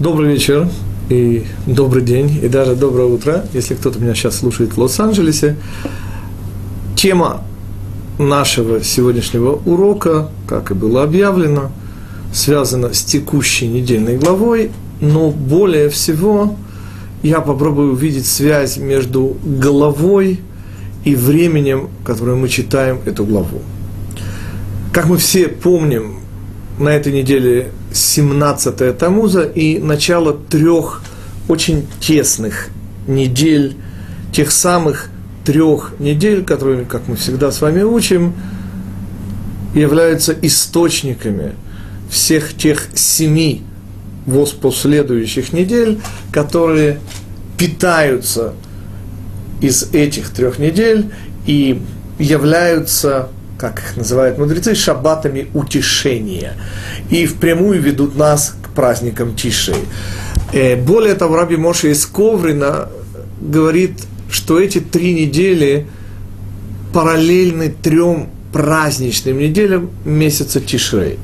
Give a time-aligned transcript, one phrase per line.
[0.00, 0.66] Добрый вечер
[1.10, 5.56] и добрый день, и даже доброе утро, если кто-то меня сейчас слушает в Лос-Анджелесе.
[6.96, 7.44] Тема
[8.18, 11.70] нашего сегодняшнего урока, как и было объявлено,
[12.32, 14.70] связана с текущей недельной главой,
[15.02, 16.56] но более всего
[17.22, 20.40] я попробую увидеть связь между головой
[21.04, 23.60] и временем, которое мы читаем эту главу.
[24.94, 26.19] Как мы все помним,
[26.80, 31.02] на этой неделе 17 Тамуза и начало трех
[31.48, 32.68] очень тесных
[33.06, 33.76] недель,
[34.32, 35.10] тех самых
[35.44, 38.34] трех недель, которые, как мы всегда с вами учим,
[39.74, 41.54] являются источниками
[42.10, 43.62] всех тех семи
[44.60, 45.98] последующих недель,
[46.32, 47.00] которые
[47.58, 48.54] питаются
[49.60, 51.10] из этих трех недель
[51.46, 51.82] и
[52.18, 53.28] являются
[53.60, 56.54] как их называют мудрецы, шаббатами утешения.
[57.10, 59.84] И впрямую ведут нас к праздникам Тишей.
[60.54, 62.88] Э, более того, Раби Моше из Коврина
[63.38, 63.92] говорит,
[64.30, 65.86] что эти три недели
[66.94, 71.18] параллельны трем праздничным неделям месяца Тишрей.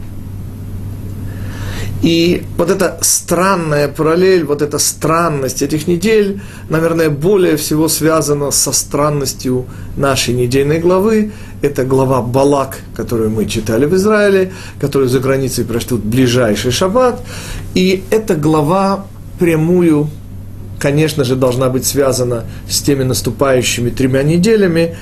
[2.03, 8.73] И вот эта странная параллель, вот эта странность этих недель, наверное, более всего связана со
[8.73, 11.33] странностью нашей недельной главы.
[11.63, 17.23] Это глава Балак, которую мы читали в Израиле, которую за границей прочтут ближайший шаббат.
[17.75, 19.07] И эта глава
[19.39, 20.09] прямую,
[20.79, 24.97] конечно же, должна быть связана с теми наступающими тремя неделями.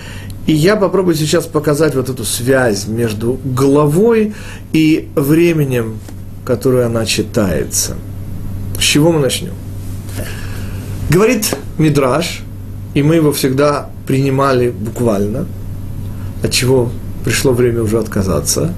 [0.47, 4.34] И я попробую сейчас показать вот эту связь между головой
[4.72, 5.98] и временем
[6.44, 7.97] которую она читается.
[8.78, 9.55] С чего мы начнем?
[11.10, 12.42] Говорит Мидраш,
[12.94, 15.47] и мы его всегда принимали буквально,
[16.45, 16.91] от чего
[17.25, 18.75] пришло время уже отказаться.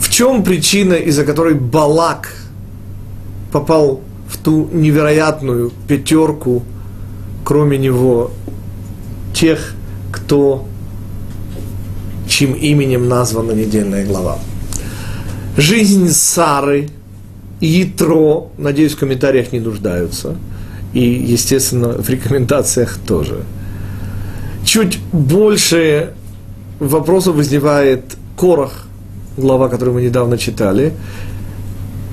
[0.00, 2.34] В чем причина, из-за которой Балак
[3.52, 6.62] попал в ту невероятную пятерку,
[7.44, 8.30] кроме него,
[9.34, 9.74] тех,
[10.10, 10.66] кто,
[12.28, 14.38] чьим именем названа недельная глава?
[15.58, 16.88] Жизнь Сары,
[17.60, 20.36] Ятро, надеюсь, в комментариях не нуждаются.
[20.94, 23.44] И, естественно, в рекомендациях тоже.
[24.66, 26.12] Чуть больше
[26.80, 28.02] вопросов возникает
[28.36, 28.88] Корах,
[29.36, 30.92] глава, которую мы недавно читали.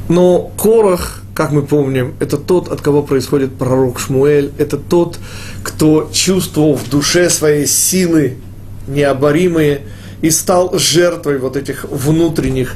[0.07, 5.17] Но Корах, как мы помним, это тот, от кого происходит пророк Шмуэль, это тот,
[5.63, 8.37] кто чувствовал в душе своей силы
[8.87, 9.81] необоримые
[10.21, 12.75] и стал жертвой вот этих внутренних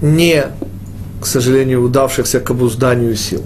[0.00, 0.44] не,
[1.20, 3.42] к сожалению, удавшихся к обузданию сил.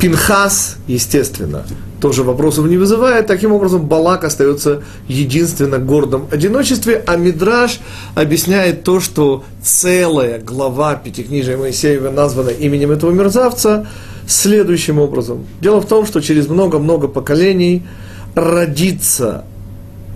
[0.00, 1.64] Пинхас, естественно,
[2.02, 3.28] тоже вопросов не вызывает.
[3.28, 7.78] Таким образом, Балак остается единственно гордом одиночестве, а Мидраш
[8.16, 13.86] объясняет то, что целая глава Пятикнижия Моисеева названа именем этого мерзавца
[14.26, 15.46] следующим образом.
[15.60, 17.84] Дело в том, что через много-много поколений
[18.34, 19.44] родится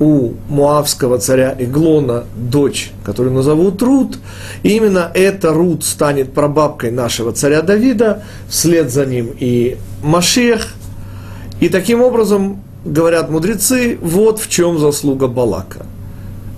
[0.00, 4.18] у муавского царя Иглона дочь, которую назовут Рут,
[4.64, 10.66] и именно эта Рут станет прабабкой нашего царя Давида, вслед за ним и Машех.
[11.60, 15.86] И таким образом, говорят мудрецы, вот в чем заслуга Балака.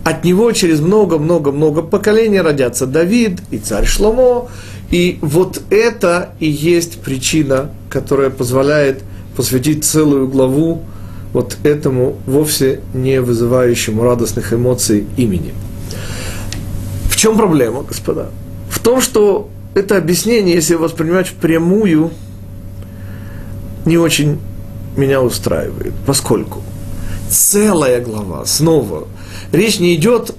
[0.04, 4.48] От него через много-много-много поколений родятся Давид и царь Шломо,
[4.90, 9.02] и вот это и есть причина, которая позволяет
[9.36, 10.82] посвятить целую главу
[11.32, 15.52] вот этому вовсе не вызывающему радостных эмоций имени.
[17.10, 18.30] В чем проблема, господа?
[18.70, 22.10] В том, что это объяснение, если воспринимать впрямую,
[23.84, 24.38] не очень
[24.98, 26.62] меня устраивает, поскольку
[27.30, 29.08] целая глава, снова,
[29.52, 30.34] речь не идет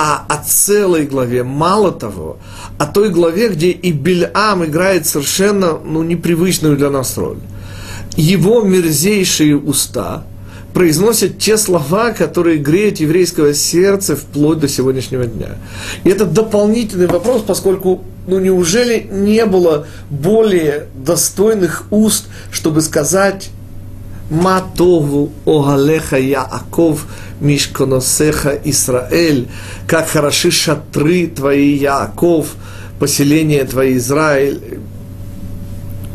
[0.00, 2.38] а о целой главе, мало того,
[2.78, 7.38] о той главе, где и Бельам играет совершенно ну, непривычную для нас роль.
[8.16, 10.22] Его мерзейшие уста
[10.72, 15.56] произносят те слова, которые греют еврейского сердца вплоть до сегодняшнего дня.
[16.04, 23.50] И это дополнительный вопрос, поскольку ну неужели не было более достойных уст, чтобы сказать
[24.30, 27.06] Матову Огалеха Яаков
[27.40, 29.48] Мишконосеха Исраэль,
[29.86, 32.54] как хороши шатры твои, Яаков,
[32.98, 34.80] поселение твои, Израиль.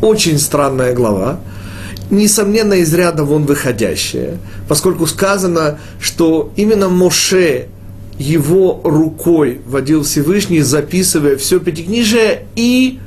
[0.02, 1.40] Очень странная глава
[2.14, 4.38] несомненно, из ряда вон выходящее,
[4.68, 7.68] поскольку сказано, что именно Моше
[8.18, 13.00] его рукой водил Всевышний, записывая все пятикнижие и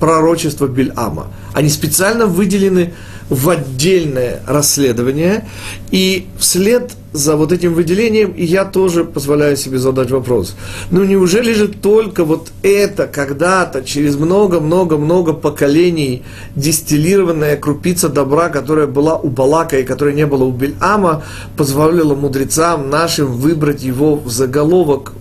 [0.00, 1.28] пророчества Бельама.
[1.54, 2.94] Они специально выделены
[3.28, 5.46] в отдельное расследование,
[5.90, 10.56] и вслед за вот этим выделением я тоже позволяю себе задать вопрос.
[10.90, 16.22] Ну неужели же только вот это когда-то, через много-много-много поколений,
[16.54, 21.22] дистиллированная крупица добра, которая была у Балака и которая не была у Бельама,
[21.56, 25.12] позволила мудрецам нашим выбрать его в заголовок?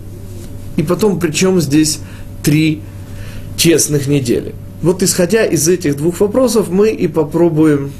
[0.75, 2.00] И потом, причем здесь
[2.44, 2.81] три
[3.57, 4.54] честных недели?
[4.82, 7.92] Вот исходя из этих двух вопросов, мы и попробуем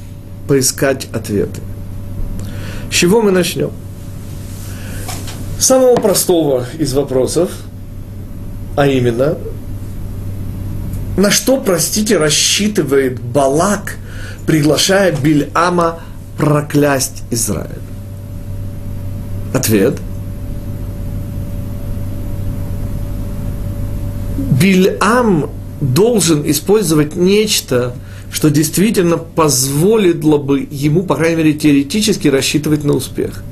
[0.46, 1.60] поискать ответы.
[2.90, 3.70] С чего мы начнем?
[5.58, 7.50] Самого простого из вопросов,
[8.76, 9.36] а именно,
[11.16, 13.96] на что, простите, рассчитывает Балак,
[14.46, 15.98] приглашая Бильама
[16.38, 17.82] проклясть Израиль?
[19.52, 19.98] Ответ.
[24.60, 27.94] Бильам должен использовать нечто,
[28.30, 33.42] что действительно позволило бы ему, по крайней мере, теоретически рассчитывать на успех.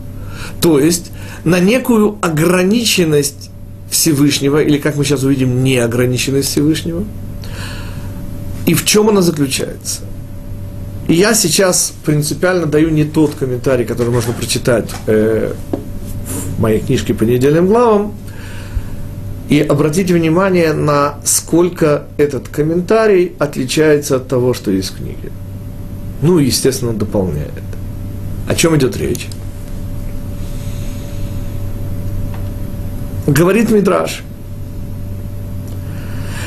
[0.61, 1.11] То есть
[1.45, 3.51] на некую ограниченность
[3.91, 7.05] Всевышнего, или, как мы сейчас увидим, неограниченность Всевышнего.
[8.67, 10.01] И в чем она заключается?
[11.09, 15.53] И я сейчас принципиально даю не тот комментарий, который можно прочитать э,
[16.57, 18.15] в моей книжке по недельным главам,
[19.49, 25.31] и обратите внимание, на сколько этот комментарий отличается от того, что есть в книге.
[26.23, 27.53] Ну, естественно, дополняет.
[28.49, 29.29] О чем идет речь?
[33.27, 34.23] Говорит Мидраш,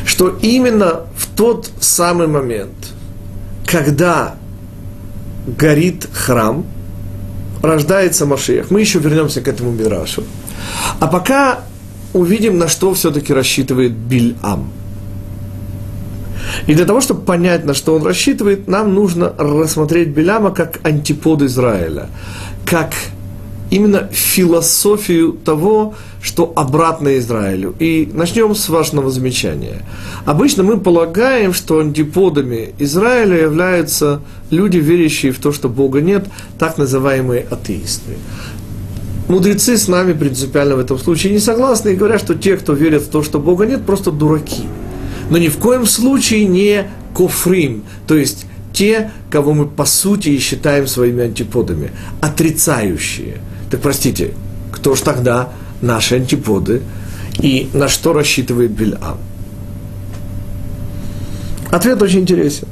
[0.06, 2.74] что именно в тот самый момент,
[3.66, 4.36] когда
[5.46, 6.66] горит храм,
[7.62, 8.72] рождается Машиях.
[8.72, 10.24] Мы еще вернемся к этому Мидрашу.
[11.00, 11.60] А пока
[12.14, 14.72] увидим, на что все-таки рассчитывает Бильам.
[16.68, 21.42] И для того, чтобы понять, на что он рассчитывает, нам нужно рассмотреть Беляма как антипод
[21.44, 22.10] Израиля,
[22.66, 22.94] как
[23.70, 27.76] именно философию того, что обратно Израилю.
[27.80, 29.84] И начнем с важного замечания.
[30.26, 36.26] Обычно мы полагаем, что антиподами Израиля являются люди, верящие в то, что Бога нет,
[36.58, 38.18] так называемые атеисты.
[39.30, 43.04] Мудрецы с нами принципиально в этом случае не согласны и говорят, что те, кто верит
[43.04, 44.64] в то, что Бога нет, просто дураки.
[45.30, 50.40] Но ни в коем случае не кофрим, то есть те, кого мы по сути и
[50.40, 51.92] считаем своими антиподами,
[52.22, 53.38] отрицающие.
[53.70, 54.34] Так простите,
[54.72, 55.50] кто ж тогда
[55.80, 56.82] наши антиподы
[57.40, 59.20] и на что рассчитывает Бельам?
[61.70, 62.68] Ответ очень интересен.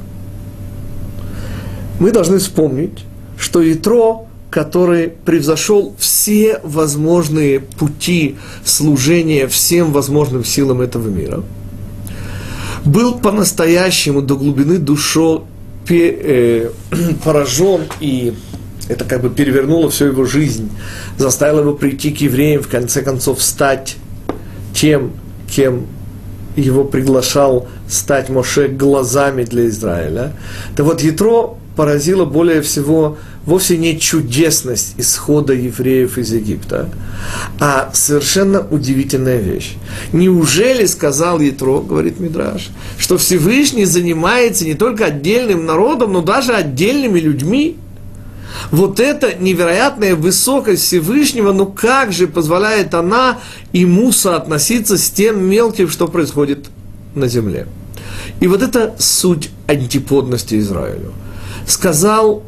[1.99, 3.05] Мы должны вспомнить,
[3.37, 4.27] что Итро
[4.57, 11.43] который превзошел все возможные пути служения всем возможным силам этого мира,
[12.83, 15.41] был по-настоящему до глубины души
[15.89, 16.71] э,
[17.23, 18.33] поражен и
[18.87, 20.71] это как бы перевернуло всю его жизнь,
[21.19, 23.97] заставило его прийти к евреям, в конце концов стать
[24.73, 25.11] тем,
[25.55, 25.85] кем
[26.55, 30.33] его приглашал стать Моше глазами для Израиля.
[30.75, 36.89] Так вот, Ятро поразило более всего вовсе не чудесность исхода евреев из Египта,
[37.59, 39.75] а совершенно удивительная вещь.
[40.11, 47.19] Неужели, сказал Ятро, говорит Мидраш, что Всевышний занимается не только отдельным народом, но даже отдельными
[47.19, 47.77] людьми?
[48.71, 53.39] Вот это невероятная высокость Всевышнего, ну как же позволяет она
[53.71, 56.67] ему соотноситься с тем мелким, что происходит
[57.15, 57.67] на земле?
[58.41, 61.13] И вот это суть антиподности Израилю.
[61.65, 62.43] Сказал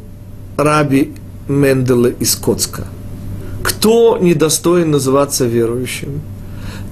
[0.60, 1.14] Раби
[1.48, 2.86] Менделе из Коцка.
[3.64, 6.22] Кто недостоин называться верующим?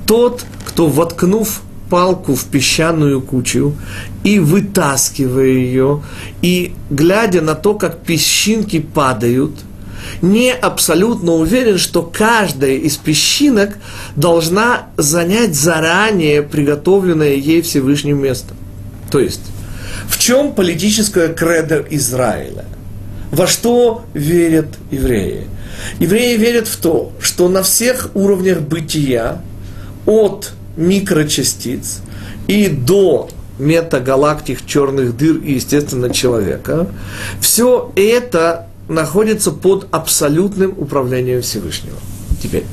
[0.06, 3.74] Тот, кто, воткнув палку в песчаную кучу
[4.24, 6.02] и вытаскивая ее,
[6.42, 9.52] и глядя на то, как песчинки падают,
[10.22, 13.78] не абсолютно уверен, что каждая из песчинок
[14.16, 18.54] должна занять заранее приготовленное ей Всевышним место.
[19.12, 19.42] То есть,
[20.08, 22.66] в чем политическая кредо Израиля–
[23.32, 25.48] во что верят евреи?
[26.00, 29.42] Евреи верят в то, что на всех уровнях бытия,
[30.06, 32.00] от микрочастиц
[32.48, 33.30] и до
[33.60, 36.88] метагалактик, черных дыр и, естественно, человека,
[37.42, 41.98] все это находится под абсолютным управлением Всевышнего.
[42.42, 42.64] Теперь,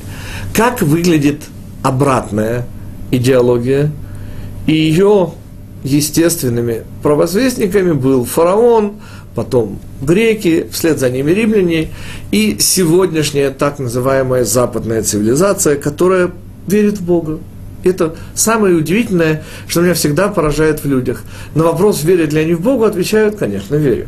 [0.53, 1.43] как выглядит
[1.83, 2.67] обратная
[3.11, 3.91] идеология?
[4.67, 5.33] И ее
[5.83, 8.95] естественными провозвестниками был фараон,
[9.35, 11.89] потом греки, вслед за ними римляне,
[12.31, 16.31] и сегодняшняя так называемая западная цивилизация, которая
[16.67, 17.39] верит в Бога.
[17.83, 21.23] Это самое удивительное, что меня всегда поражает в людях.
[21.55, 24.07] На вопрос, верят ли они в Бога, отвечают, конечно, верю.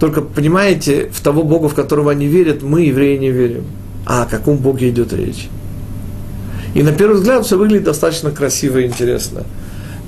[0.00, 3.64] Только, понимаете, в того Бога, в которого они верят, мы, евреи, не верим.
[4.04, 5.48] А о каком Боге идет речь?
[6.74, 9.44] И на первый взгляд все выглядит достаточно красиво и интересно.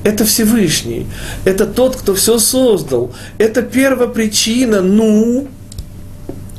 [0.04, 1.06] Это Всевышний,
[1.44, 5.49] это тот, кто все создал, это первопричина, ну,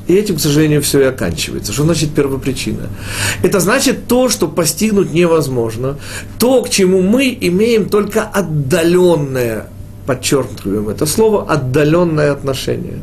[0.07, 1.71] и этим, к сожалению, все и оканчивается.
[1.71, 2.89] Что значит первопричина?
[3.43, 5.97] Это значит то, что постигнуть невозможно,
[6.37, 9.67] то, к чему мы имеем только отдаленное,
[10.05, 12.99] подчеркиваем это слово, отдаленное отношение.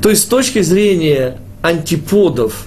[0.00, 2.66] То есть с точки зрения антиподов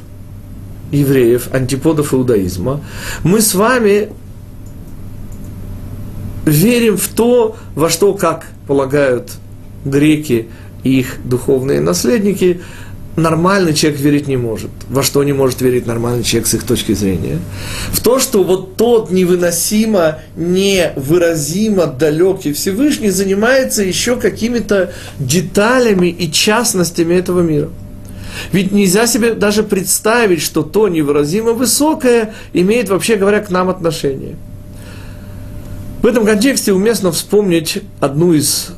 [0.91, 2.81] евреев, антиподов иудаизма,
[3.23, 4.09] мы с вами
[6.45, 9.31] верим в то, во что, как полагают
[9.83, 10.47] греки
[10.83, 12.61] и их духовные наследники,
[13.15, 14.69] нормальный человек верить не может.
[14.89, 17.39] Во что не может верить нормальный человек с их точки зрения?
[17.91, 27.15] В то, что вот тот невыносимо, невыразимо далекий Всевышний занимается еще какими-то деталями и частностями
[27.15, 27.69] этого мира.
[28.51, 34.35] Ведь нельзя себе даже представить, что то невыразимо высокое имеет, вообще говоря, к нам отношение.
[36.05, 38.73] В этом контексте уместно вспомнить одну из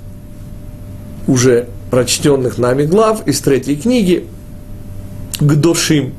[1.28, 4.26] уже прочтенных нами глав из третьей книги
[5.42, 6.14] «Гдошим».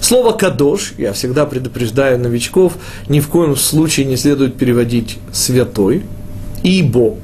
[0.00, 2.72] Слово «кадош», я всегда предупреждаю новичков,
[3.08, 6.02] ни в коем случае не следует переводить «святой»,
[6.64, 7.14] «ибо».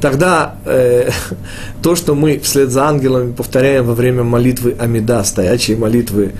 [0.00, 1.12] Тогда э,
[1.84, 6.32] то, что мы вслед за ангелами повторяем во время молитвы Амида, стоячей молитвы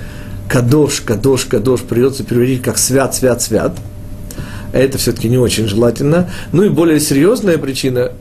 [0.48, 3.74] «кадош, кадош, кадош», придется переводить как «свят, свят, свят»,
[4.72, 6.30] это все-таки не очень желательно.
[6.52, 8.12] Ну и более серьезная причина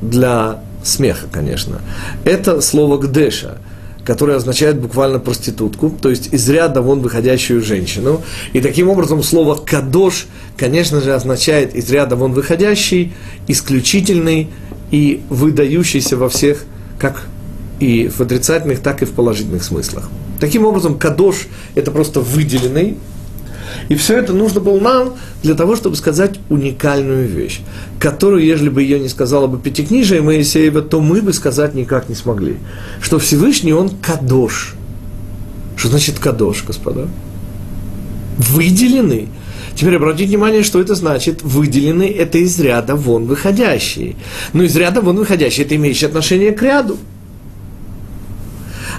[0.00, 1.80] для смеха, конечно,
[2.24, 3.58] это слово «гдеша»,
[4.04, 8.22] которое означает буквально проститутку, то есть из ряда вон выходящую женщину.
[8.52, 13.12] И таким образом слово «кадош», конечно же, означает из ряда вон выходящий,
[13.48, 14.48] исключительный
[14.92, 16.64] и выдающийся во всех,
[16.98, 17.24] как
[17.80, 20.08] и в отрицательных, так и в положительных смыслах.
[20.40, 22.96] Таким образом, кадош– это просто выделенный,
[23.88, 27.60] и все это нужно было нам для того, чтобы сказать уникальную вещь,
[27.98, 32.14] которую, если бы ее не сказала бы Пятикнижие Моисеева, то мы бы сказать никак не
[32.14, 32.56] смогли.
[33.00, 34.74] Что Всевышний, он кадош.
[35.76, 37.08] Что значит кадош, господа?
[38.38, 39.28] Выделенный.
[39.74, 41.42] Теперь обратите внимание, что это значит.
[41.42, 44.16] Выделенный– это из ряда вон выходящий.
[44.54, 46.96] Но из ряда вон выходящий– это имеющий отношение к ряду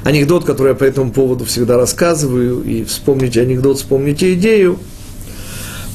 [0.03, 4.79] анекдот, который я по этому поводу всегда рассказываю, и вспомните анекдот, вспомните идею.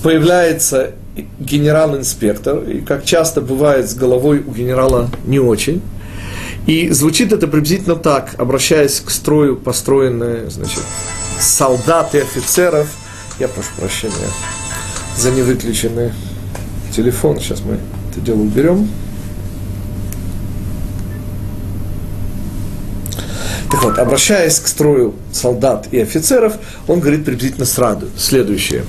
[0.02, 0.92] Появляется
[1.38, 5.82] генерал-инспектор, и как часто бывает с головой у генерала не очень.
[6.66, 10.82] И звучит это приблизительно так, обращаясь к строю построенные, значит,
[11.40, 12.88] солдат и офицеров.
[13.38, 14.14] Я прошу прощения
[15.16, 16.12] за невыключенный
[16.94, 17.40] телефон.
[17.40, 17.78] Сейчас мы
[18.10, 18.88] это дело уберем.
[23.72, 28.84] Так вот, обращаясь к строю солдат и офицеров, он говорит приблизительно сразу следующее.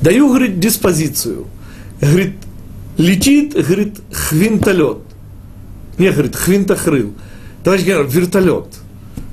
[0.00, 1.48] Даю, говорит, диспозицию.
[2.00, 2.36] Говорит,
[2.96, 4.98] летит, говорит, хвинтолет.
[5.98, 7.12] Не, говорит, хвинтохрыл.
[7.64, 8.66] Товарищ генерал, вертолет.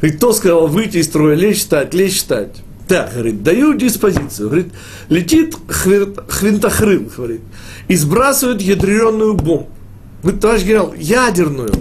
[0.01, 2.55] Говорит, кто сказал выйти из строя, лечь стать, лечь стать.
[2.87, 4.49] Так, говорит, даю диспозицию.
[4.49, 4.73] Говорит,
[5.09, 7.41] летит хвинтохрыл, говорит,
[7.87, 9.69] и сбрасывает ядреную бомбу.
[10.23, 11.71] Говорит, товарищ генерал, ядерную.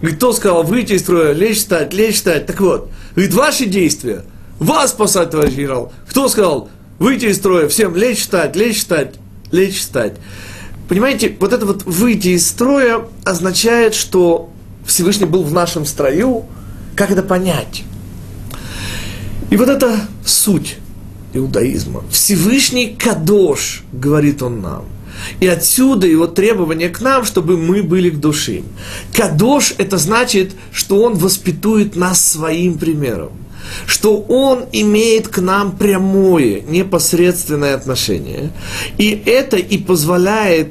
[0.00, 2.46] Говорит, кто сказал выйти из строя, лечь встать, лечь встать.
[2.46, 4.24] Так вот, говорит, ваши действия,
[4.58, 5.92] вас спасать, товарищ генерал.
[6.08, 9.16] Кто сказал выйти из строя, всем лечь встать, лечь встать,
[9.52, 10.14] лечь встать.
[10.88, 14.50] Понимаете, вот это вот выйти из строя означает, что
[14.86, 16.46] Всевышний был в нашем строю.
[16.96, 17.84] Как это понять?
[19.50, 20.78] И вот это суть
[21.34, 22.02] иудаизма.
[22.10, 24.84] Всевышний Кадош, говорит он нам–
[25.40, 28.62] и отсюда его требование к нам, чтобы мы были к душе.
[29.14, 33.30] Кадош– это значит, что он воспитует нас своим примером
[33.86, 38.50] что Он имеет к нам прямое, непосредственное отношение.
[38.98, 40.70] И это и позволяет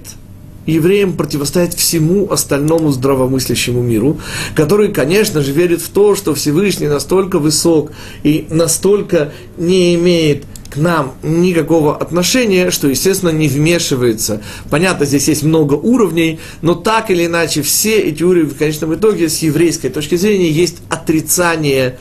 [0.65, 4.19] евреям противостоять всему остальному здравомыслящему миру,
[4.55, 7.91] который, конечно же, верит в то, что Всевышний настолько высок
[8.23, 14.41] и настолько не имеет к нам никакого отношения, что, естественно, не вмешивается.
[14.69, 19.29] Понятно, здесь есть много уровней, но так или иначе все эти уровни в конечном итоге
[19.29, 21.97] с еврейской точки зрения есть отрицание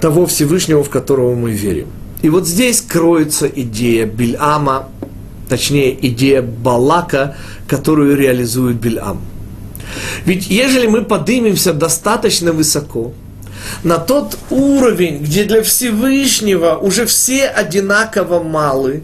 [0.00, 1.88] того Всевышнего, в которого мы верим.
[2.22, 4.88] И вот здесь кроется идея Бильама,
[5.48, 9.20] точнее идея Балака, которую реализует Бильам.
[10.24, 13.12] Ведь ежели мы поднимемся достаточно высоко,
[13.82, 19.02] на тот уровень, где для Всевышнего уже все одинаково малы,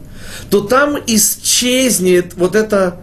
[0.51, 2.97] то там исчезнет вот эта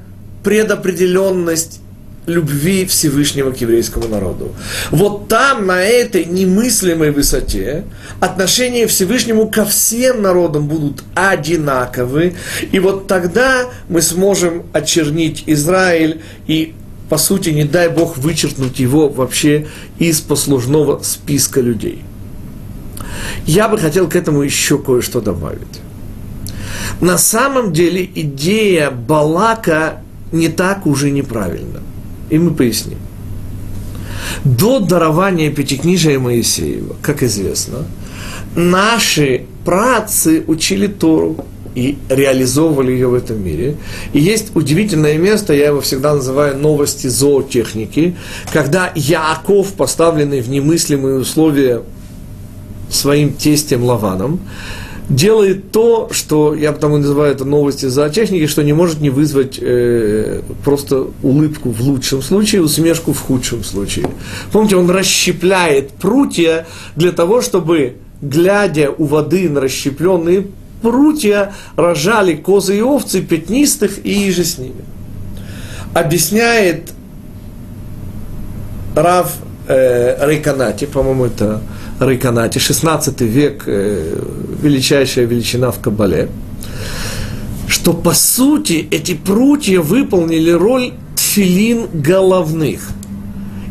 [0.43, 1.81] предопределенность
[2.27, 4.53] любви Всевышнего к еврейскому народу.
[4.91, 7.83] Вот там, на этой немыслимой высоте,
[8.19, 12.35] отношения Всевышнему ко всем народам будут одинаковы,
[12.71, 16.73] и вот тогда мы сможем очернить Израиль и
[17.09, 19.67] по сути, не дай Бог вычеркнуть его вообще
[19.99, 22.03] из послужного списка людей.
[23.45, 25.81] Я бы хотел к этому еще кое-что добавить.
[27.01, 31.81] На самом деле идея Балака не так уже неправильна.
[32.29, 32.97] И мы поясним.
[34.43, 37.85] До дарования Пятикнижия Моисеева, как известно,
[38.55, 43.75] наши працы учили Тору и реализовывали ее в этом мире.
[44.13, 48.15] И есть удивительное место, я его всегда называю новости зоотехники,
[48.51, 51.81] когда Яаков, поставленный в немыслимые условия
[52.89, 54.39] своим тестем Лаваном,
[55.09, 60.41] делает то, что я потому называю это новости зоотехники, что не может не вызвать э,
[60.63, 64.09] просто улыбку в лучшем случае, усмешку в худшем случае.
[64.51, 66.65] Помните, он расщепляет прутья
[66.95, 70.47] для того, чтобы, глядя у воды на расщепленные
[70.85, 74.83] прутья, рожали козы и овцы пятнистых и иже с ними.
[75.93, 76.91] Объясняет
[78.95, 79.33] Рав
[79.67, 81.61] э, Рейканати, по-моему, это
[81.99, 84.19] Рейканати, 16 век, э,
[84.63, 86.29] величайшая величина в Кабале,
[87.67, 92.89] что по сути эти прутья выполнили роль тфилин головных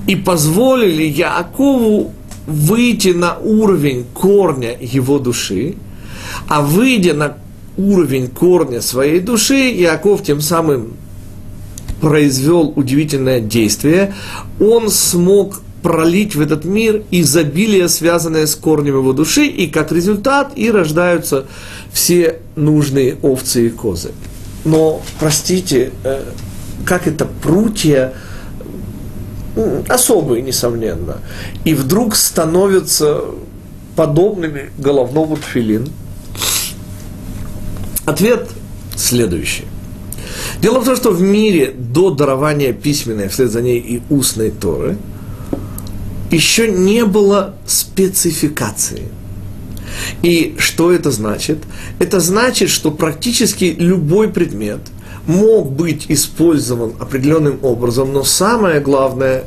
[0.09, 2.13] и позволили Яакову
[2.47, 5.75] выйти на уровень корня его души,
[6.49, 7.37] а выйдя на
[7.77, 10.95] уровень корня своей души, Яков тем самым
[12.01, 14.15] произвел удивительное действие.
[14.61, 20.53] Он смог пролить в этот мир изобилие, связанное с корнем его души, и как результат
[20.57, 21.47] и рождаются
[21.93, 24.13] все нужные овцы и козы.
[24.65, 26.25] Но, простите, э,
[26.87, 28.15] как это прутья
[29.89, 31.19] особые, несомненно,
[31.65, 33.23] и вдруг становятся
[33.95, 35.89] подобными головному тфилин.
[38.05, 38.49] Ответ
[38.97, 39.65] следующий.
[40.61, 44.97] Дело в том, что в мире до дарования письменной, вслед за ней и устной Торы–
[46.35, 49.09] еще не было спецификации.
[50.23, 51.59] И что это значит?
[51.99, 54.81] Это значит, что практически любой предмет
[55.27, 59.45] мог быть использован определенным образом, но самое главное,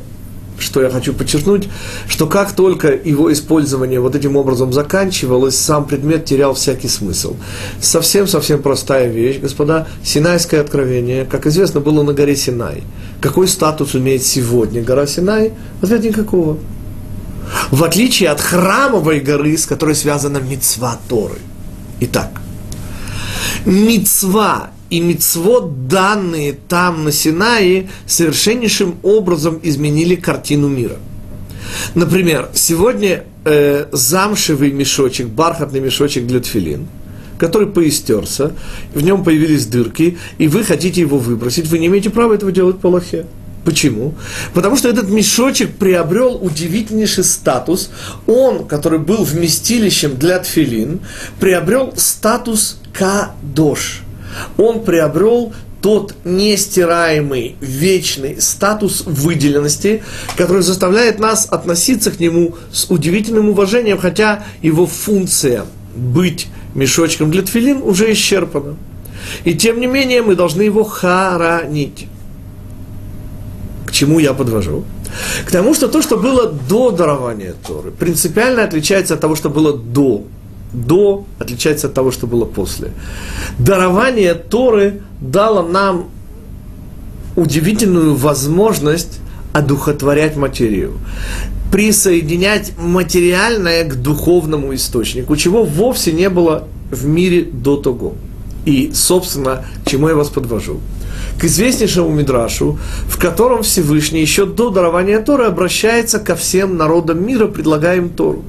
[0.60, 1.70] что я хочу подчеркнуть,
[2.08, 7.36] что как только его использование вот этим образом заканчивалось, сам предмет терял всякий смысл.
[7.80, 12.84] Совсем-совсем простая вещь, господа, Синайское откровение, как известно, было на горе Синай.
[13.22, 15.54] Какой статус имеет сегодня гора Синай?
[15.82, 16.58] Ответ никакого
[17.72, 21.38] в отличие от храмовой горы, с которой связана мецва Торы.
[22.00, 22.42] Итак,
[23.66, 30.98] мецва и мецвод, данные там на Синае, совершеннейшим образом изменили картину мира.
[31.96, 36.88] Например, сегодня э, замшевый мешочек, бархатный мешочек для тфилин,
[37.38, 38.54] который поистерся,
[38.94, 42.80] в нем появились дырки, и вы хотите его выбросить, вы не имеете права этого делать
[42.80, 43.26] по лохе.
[43.66, 44.14] Почему?
[44.54, 47.90] Потому что этот мешочек приобрел удивительнейший статус.
[48.26, 51.02] Он, который был вместилищем для тфилин,
[51.42, 54.04] приобрел статус кадош.
[54.58, 60.04] Он приобрел тот нестираемый, вечный статус выделенности,
[60.36, 67.42] который заставляет нас относиться к нему с удивительным уважением, хотя его функция быть мешочком для
[67.44, 68.76] тфилин уже исчерпана.
[69.44, 72.08] И тем не менее мы должны его хоронить.
[73.86, 74.84] К чему я подвожу?
[75.46, 79.76] К тому, что то, что было до дарования Торы, принципиально отличается от того, что было
[79.76, 80.24] до.
[80.74, 82.92] До отличается от того, что было после.
[83.58, 86.10] Дарование Торы дало нам
[87.36, 89.20] удивительную возможность
[89.54, 90.94] одухотворять материю,
[91.72, 98.16] присоединять материальное к духовному источнику, чего вовсе не было в мире до того.
[98.66, 100.82] И, собственно, к чему я вас подвожу?
[101.40, 107.48] к известнейшему Мидрашу, в котором Всевышний еще до дарования Торы обращается ко всем народам мира,
[107.48, 108.44] предлагая им Тору.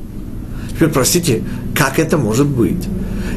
[0.78, 1.42] Теперь, простите,
[1.74, 2.86] как это может быть?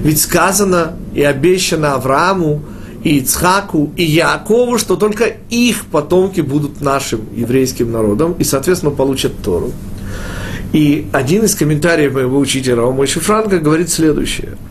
[0.04, 2.62] Ведь сказано и обещано Аврааму,
[3.04, 9.41] и Ицхаку, и Якову, что только их потомки будут нашим еврейским народом и, соответственно, получат
[9.41, 9.71] Тору.
[10.71, 14.56] И один из комментариев моего учителя Ромойши Франка говорит следующее–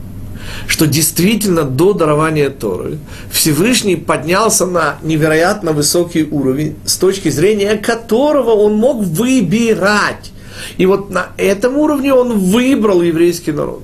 [0.66, 2.98] что действительно до дарования Торы
[3.30, 10.29] Всевышний поднялся на невероятно высокий уровень, с точки зрения которого он мог выбирать
[10.76, 13.82] И вот на этом уровне он выбрал еврейский народ.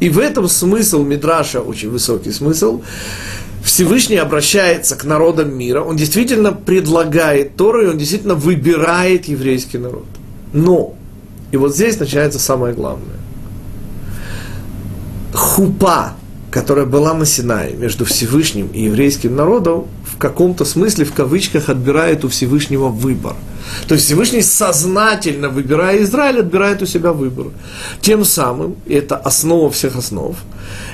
[0.00, 2.82] И в этом смысл Мидраша, очень высокий смысл,
[3.62, 10.06] Всевышний обращается к народам мира, он действительно предлагает Тору, и он действительно выбирает еврейский народ.
[10.52, 10.94] Но,
[11.50, 13.16] и вот здесь начинается самое главное.
[15.32, 16.14] Хупа,
[16.50, 22.24] которая была на Синае между Всевышним и еврейским народом, в каком-то смысле, в кавычках, отбирает
[22.24, 23.34] у Всевышнего выбор.
[23.88, 27.46] То есть Всевышний сознательно, выбирая Израиль, отбирает у себя выбор.
[28.00, 30.36] Тем самым, это основа всех основ,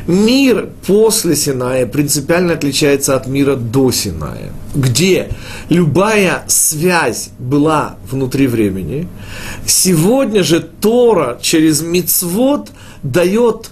[0.06, 5.28] мир после Синая принципиально отличается от мира до Синая, где
[5.68, 9.08] любая связь была внутри времени.
[9.66, 12.70] Сегодня же Тора через Мицвод
[13.02, 13.70] дает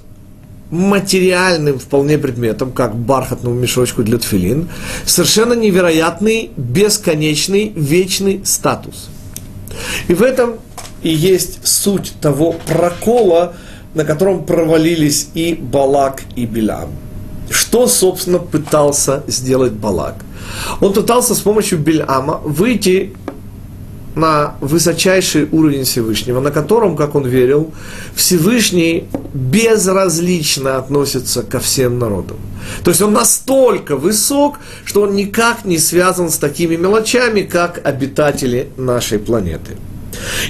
[0.71, 4.69] материальным вполне предметом, как бархатному мешочку для тфилин,
[5.05, 9.09] совершенно невероятный, бесконечный, вечный статус.
[10.09, 10.55] И в этом
[11.03, 13.55] и есть суть того прокола,
[13.95, 16.91] на котором провалились и Балак, и Билам.
[17.51, 20.17] Что, собственно, пытался сделать Балак?
[20.81, 23.15] Он пытался с помощью Бельама выйти
[24.15, 27.73] на высочайший уровень Всевышнего, на котором, как он верил,
[28.15, 32.39] Всевышний безразлично относится ко всем народам.
[32.85, 38.69] То есть он настолько высок, что он никак не связан с такими мелочами, как обитатели
[38.77, 39.77] нашей планеты.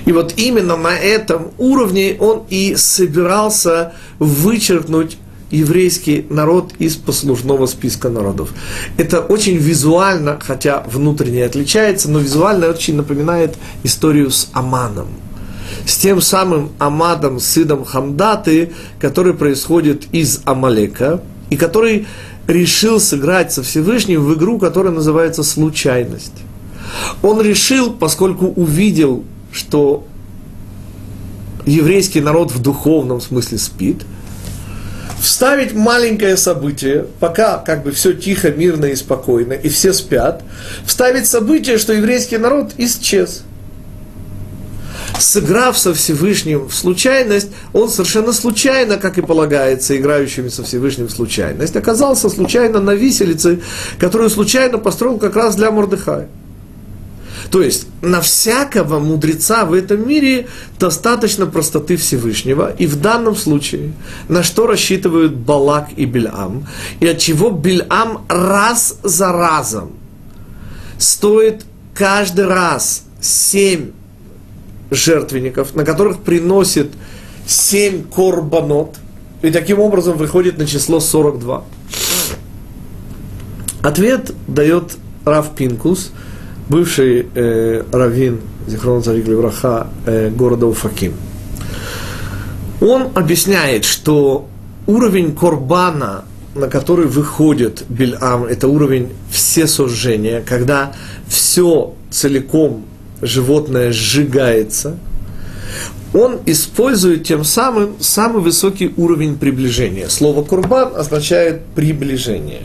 [0.06, 5.18] И вот именно на этом уровне он и собирался вычеркнуть
[5.50, 8.50] еврейский народ из послужного списка народов.
[8.96, 15.08] Это очень визуально, хотя внутренне отличается, но визуально очень напоминает историю с Аманом.
[15.86, 22.06] С тем самым Амадом, сыном Хамдаты, который происходит из Амалека, и который
[22.46, 26.32] решил сыграть со Всевышним в игру, которая называется «случайность».
[27.22, 30.06] Он решил, поскольку увидел, что
[31.66, 34.02] еврейский народ в духовном смысле спит–
[35.20, 40.42] вставить маленькое событие, пока как бы все тихо, мирно и спокойно, и все спят,
[40.84, 43.42] вставить событие, что еврейский народ исчез.
[45.18, 51.10] Сыграв со Всевышним в случайность, он совершенно случайно, как и полагается играющими со Всевышним в
[51.10, 53.60] случайность, оказался случайно на виселице,
[53.98, 56.28] которую случайно построил как раз для Мордыхая.
[57.50, 60.46] То есть на всякого мудреца в этом мире
[60.78, 62.72] достаточно простоты Всевышнего.
[62.78, 63.92] И в данном случае
[64.28, 66.68] на что рассчитывают Балак и Бильам,
[67.00, 69.90] и от чего Бильам раз за разом
[70.96, 73.90] стоит каждый раз семь
[74.92, 76.92] жертвенников, на которых приносит
[77.46, 78.96] семь корбанот,
[79.42, 81.64] и таким образом выходит на число 42.
[83.82, 86.12] Ответ дает Рав Пинкус–
[86.70, 91.14] бывший э, раввин Зихрон Царик Левраха э, города Уфаким.
[92.80, 94.48] Он объясняет, что
[94.86, 100.92] уровень Корбана, на который выходит Бильам, это уровень все сожжения, когда
[101.28, 102.84] все целиком
[103.20, 104.96] животное сжигается,
[106.14, 110.08] он использует тем самым самый высокий уровень приближения.
[110.08, 112.62] Слово «курбан» означает «приближение»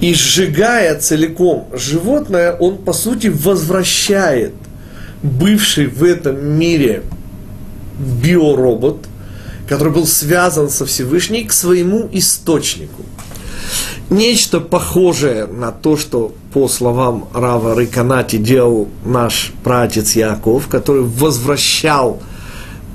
[0.00, 4.54] и сжигая целиком животное, он по сути возвращает
[5.22, 7.02] бывший в этом мире
[7.98, 9.06] биоробот,
[9.68, 13.02] который был связан со Всевышней, к своему источнику.
[14.10, 22.22] Нечто похожее на то, что по словам Рава Рыканати делал наш пратец Яков, который возвращал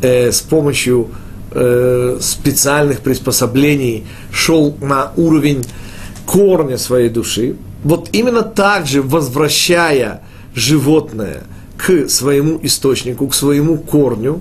[0.02, 1.10] э, с помощью
[1.52, 5.66] э, специальных приспособлений, шел на уровень
[6.30, 10.22] корня своей души, вот именно так же возвращая
[10.54, 11.42] животное
[11.78, 14.40] к своему источнику, к своему корню,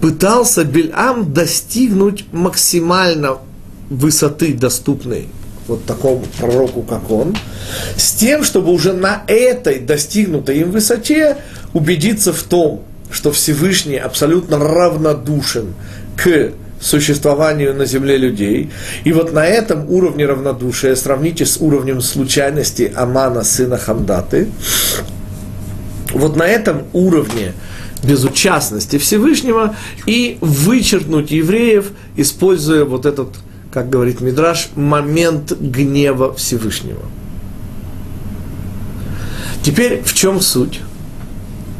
[0.00, 3.38] пытался Бельам достигнуть максимально
[3.90, 5.26] высоты, доступной
[5.66, 7.36] вот такому пророку, как он,
[7.96, 11.36] с тем, чтобы уже на этой достигнутой им высоте
[11.72, 15.74] убедиться в том, что Всевышний абсолютно равнодушен
[16.16, 18.70] к существованию на земле людей.
[19.04, 24.48] И вот на этом уровне равнодушия, сравните с уровнем случайности Амана, сына Хамдаты,
[26.12, 27.54] вот на этом уровне
[28.02, 33.28] безучастности Всевышнего и вычеркнуть евреев, используя вот этот,
[33.72, 37.02] как говорит Мидраш, момент гнева Всевышнего.
[39.62, 40.80] Теперь в чем суть?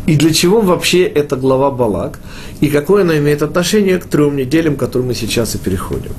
[0.07, 2.19] И для чего вообще эта глава Балак?
[2.61, 6.13] И какое она имеет отношение к трем неделям, к которым мы сейчас и переходим?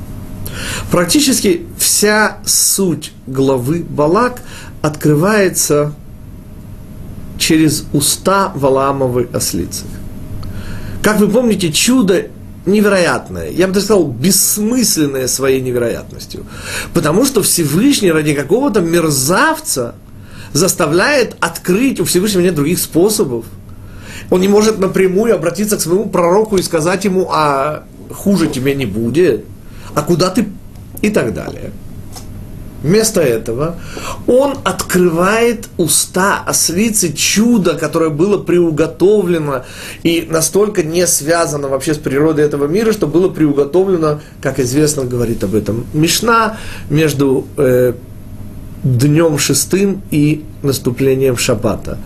[0.92, 4.42] Практически вся суть главы Балак
[4.82, 5.94] открывается
[7.38, 9.84] через уста Валаамовой ослицы.
[11.02, 12.28] Как вы помните, чудо
[12.66, 16.46] невероятное, я бы даже сказал, бессмысленное своей невероятностью.
[16.94, 19.96] Потому что Всевышний ради какого-то мерзавца
[20.54, 23.46] заставляет открыть, у Всевышнего нет других способов.
[24.34, 28.88] Он не может напрямую обратиться к своему пророку и сказать ему, а хуже тебе не
[28.88, 29.46] будет,
[29.94, 30.48] а куда ты
[31.04, 31.70] и так далее.
[32.82, 33.76] Вместо этого
[34.26, 39.66] он открывает уста ослицы чудо, которое было приуготовлено
[40.02, 45.44] и настолько не связано вообще с природой этого мира, что было приуготовлено, как известно, говорит
[45.44, 46.58] об этом Мишна,
[46.90, 47.94] между э,
[48.82, 52.00] днем шестым и наступлением Шаббата.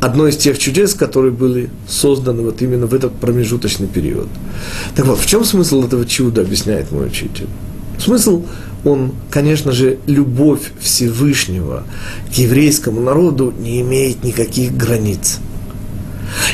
[0.00, 4.28] Одно из тех чудес, которые были созданы вот именно в этот промежуточный период.
[4.94, 7.48] Так вот, в чем смысл этого чуда, объясняет мой учитель?
[7.98, 8.44] Смысл,
[8.84, 11.82] он, конечно же, любовь Всевышнего
[12.32, 15.38] к еврейскому народу не имеет никаких границ.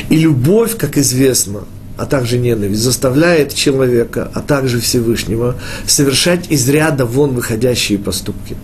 [0.09, 1.65] И любовь, как известно,
[1.97, 5.55] а также ненависть, заставляет человека, а также Всевышнего,
[5.85, 8.55] совершать из ряда вон выходящие поступки.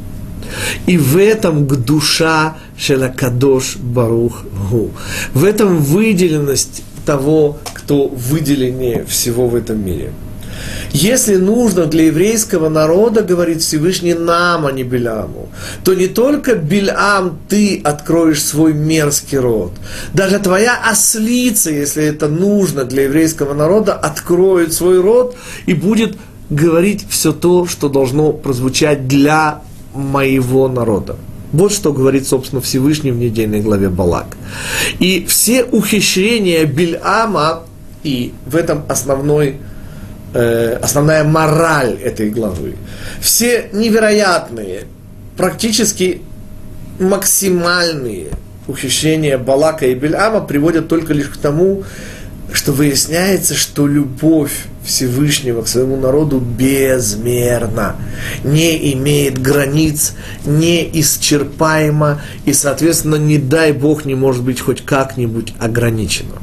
[0.86, 4.92] И в этом душа Шелакадош Барух Гу.
[5.34, 10.12] В этом выделенность того, кто выделеннее всего в этом мире–
[10.92, 15.50] если нужно для еврейского народа, говорит Всевышний нам, а не Беляму,
[15.84, 19.72] то не только Бельам ты откроешь свой мерзкий род,
[20.14, 25.36] даже твоя ослица, если это нужно для еврейского народа, откроет свой род
[25.66, 26.18] и будет
[26.50, 29.62] говорить все то, что должно прозвучать для
[29.94, 31.18] моего народа.
[31.52, 34.38] Вот что говорит, собственно, Всевышний в недельной главе Балак.
[35.00, 37.64] И все ухищрения Бельама,
[38.04, 39.58] и в этом основной
[40.34, 42.76] э, основная мораль этой главы.
[43.20, 44.86] Все невероятные,
[45.36, 46.22] практически
[47.00, 48.28] максимальные
[48.68, 51.84] ухищрения Балака и Бельама приводят только лишь к тому,
[52.54, 57.96] что выясняется, что любовь Всевышнего к своему народу безмерна,
[58.44, 60.14] не имеет границ,
[60.46, 66.36] неисчерпаема и, соответственно, не дай Бог, не может быть хоть как-нибудь ограничена.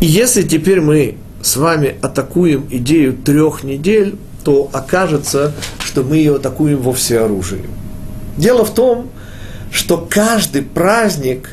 [0.00, 5.52] И если теперь мы с вами атакуем идею трех недель, то окажется,
[5.84, 7.64] что мы ее атакуем во всеоружии.
[8.36, 9.10] Дело в том,
[9.72, 11.50] что каждый праздник,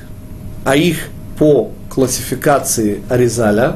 [0.64, 1.08] а их
[1.40, 3.76] по классификации Аризаля,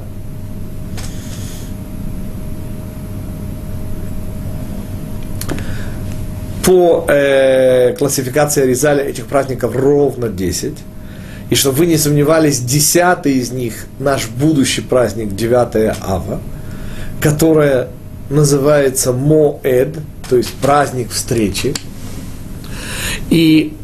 [6.63, 10.73] по э, классификации Аризаля этих праздников ровно 10.
[11.49, 16.41] И чтобы вы не сомневались, десятый из них наш будущий праздник, 9 Ава,
[17.21, 17.89] которая
[18.29, 21.73] называется Моэд, то есть праздник встречи.
[23.29, 23.75] И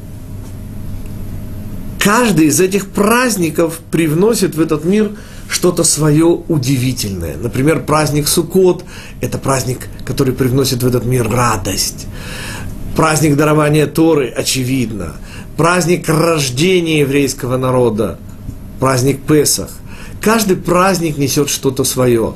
[2.04, 5.12] каждый из этих праздников привносит в этот мир
[5.50, 7.38] что-то свое удивительное.
[7.38, 8.84] Например, праздник Суккот–
[9.22, 12.08] это праздник, который привносит в этот мир радость.
[12.96, 15.16] Праздник дарования Торы, очевидно–
[15.58, 18.18] праздник рождения еврейского народа,
[18.80, 19.70] праздник Песах.
[20.20, 22.34] Каждый праздник несет что-то свое.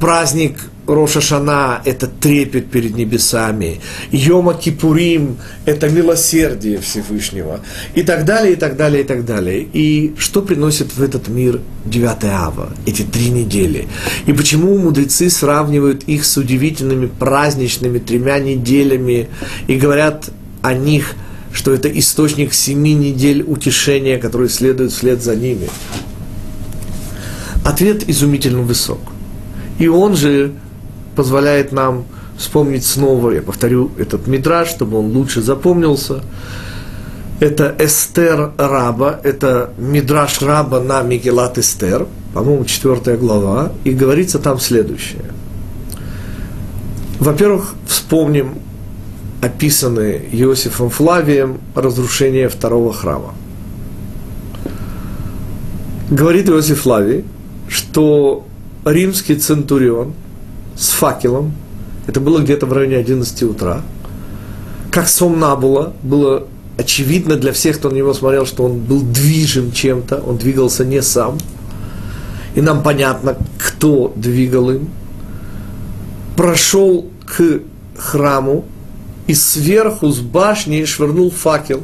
[0.00, 3.80] Праздник Роша Шана– это трепет перед небесами.
[4.10, 7.60] Йома Кипурим– это милосердие Всевышнего.
[7.94, 9.66] И так далее, и так далее, и так далее.
[9.72, 13.86] И что приносит в этот мир 9 Ава, эти три недели?
[14.26, 19.28] И почему мудрецы сравнивают их с удивительными праздничными тремя неделями
[19.68, 20.30] и говорят
[20.62, 21.14] о них–
[21.52, 25.68] что это источник семи недель утешения, которые следуют вслед за ними?
[27.64, 29.00] Ответ изумительно высок.
[29.78, 30.52] И он же
[31.14, 32.04] позволяет нам
[32.36, 36.22] вспомнить снова, я повторю этот мидраж, чтобы он лучше запомнился.
[37.40, 44.60] Это Эстер Раба, это мидраж Раба на Мигелат Эстер, по-моему, четвертая глава, и говорится там
[44.60, 45.24] следующее.
[47.18, 48.54] Во-первых, вспомним
[49.40, 53.34] описаны Иосифом Флавием разрушение второго храма.
[56.10, 57.24] Говорит Иосиф Флавий,
[57.68, 58.46] что
[58.84, 60.14] римский центурион
[60.82, 61.52] с факелом,
[62.08, 63.82] это было где-то в районе 11 утра,
[64.90, 66.44] как сомнабула, было
[66.76, 71.02] очевидно для всех, кто на него смотрел, что он был движим чем-то, он двигался не
[71.02, 71.38] сам.
[72.56, 74.88] И нам понятно, кто двигал им.
[76.36, 77.60] Прошел к
[77.96, 78.64] храму,
[79.28, 81.82] и сверху с башни швырнул факел,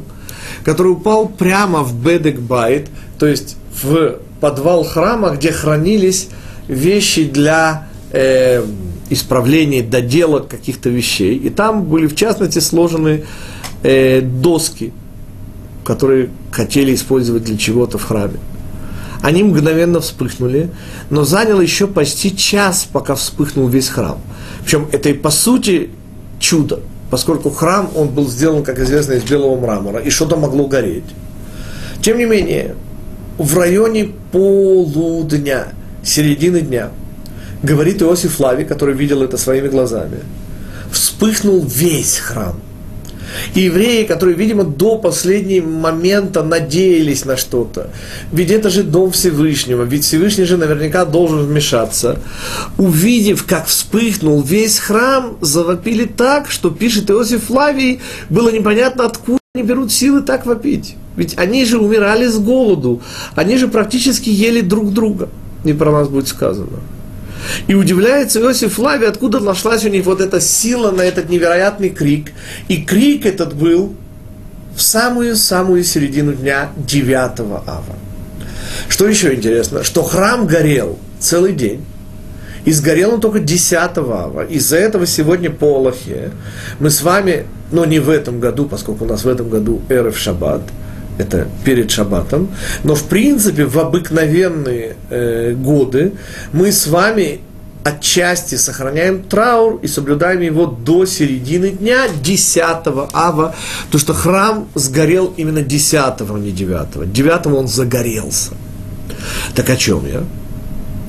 [0.65, 6.27] который упал прямо в Бедек-Байт, то есть в подвал храма, где хранились
[6.67, 8.63] вещи для э,
[9.09, 11.35] исправления, доделок каких-то вещей.
[11.37, 13.25] И там были, в частности, сложены
[13.83, 14.93] э, доски,
[15.83, 18.39] которые хотели использовать для чего-то в храме.
[19.21, 20.69] Они мгновенно вспыхнули,
[21.09, 24.19] но заняло еще почти час, пока вспыхнул весь храм.
[24.63, 25.89] Причем это и по сути
[26.39, 31.03] чудо, поскольку храм, он был сделан, как известно, из белого мрамора, и что-то могло гореть.
[32.01, 32.75] Тем не менее,
[33.37, 35.67] в районе полудня,
[36.03, 36.89] середины дня,
[37.63, 40.19] говорит Иосиф Лави, который видел это своими глазами,
[40.91, 42.59] вспыхнул весь храм–
[43.55, 47.89] и евреи, которые, видимо, до последнего момента надеялись на что-то.
[48.31, 52.19] Ведь это же дом Всевышнего, ведь Всевышний же наверняка должен вмешаться.
[52.77, 59.63] Увидев, как вспыхнул весь храм, завопили так, что, пишет Иосиф Лавий, было непонятно, откуда они
[59.63, 60.95] берут силы так вопить.
[61.15, 63.01] Ведь они же умирали с голоду,
[63.35, 65.29] они же практически ели друг друга.
[65.65, 66.79] Не про нас будет сказано.
[67.67, 72.31] И удивляется Иосиф Лави, откуда нашлась у них вот эта сила на этот невероятный крик.
[72.67, 73.95] И крик этот был
[74.75, 77.83] в самую-самую середину дня 9 ава.
[78.87, 81.83] Что еще интересно, что храм горел целый день,
[82.65, 84.45] и сгорел он только 10 ава.
[84.45, 86.31] Из-за этого сегодня по Аллахе
[86.79, 90.17] мы с вами, но не в этом году, поскольку у нас в этом году Эрев
[90.17, 90.61] Шаббат,
[91.19, 92.49] это перед Шаббатом,
[92.83, 96.13] но в принципе в обыкновенные э, годы
[96.53, 97.41] мы с вами
[97.83, 102.63] отчасти сохраняем траур и соблюдаем его до середины дня 10
[103.13, 103.55] ава,
[103.91, 107.11] то что храм сгорел именно 10, а не 9.
[107.11, 108.51] 9 он загорелся.
[109.55, 110.23] Так о чем я?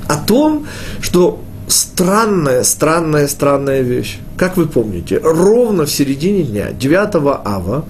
[0.08, 0.66] О том,
[1.00, 4.18] что странная, странная, странная вещь.
[4.40, 7.84] Как вы помните, ровно в середине дня, 9 ава,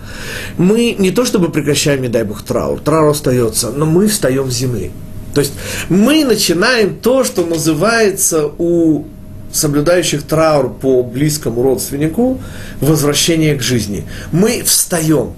[0.59, 4.55] мы не то чтобы прекращаем, не дай бог, траур, траур остается, но мы встаем с
[4.57, 4.91] земли.
[5.33, 5.53] То есть
[5.89, 9.05] мы начинаем то, что называется у
[9.53, 12.41] соблюдающих траур по близкому родственнику
[12.81, 14.03] возвращение к жизни.
[14.33, 15.35] Мы встаем.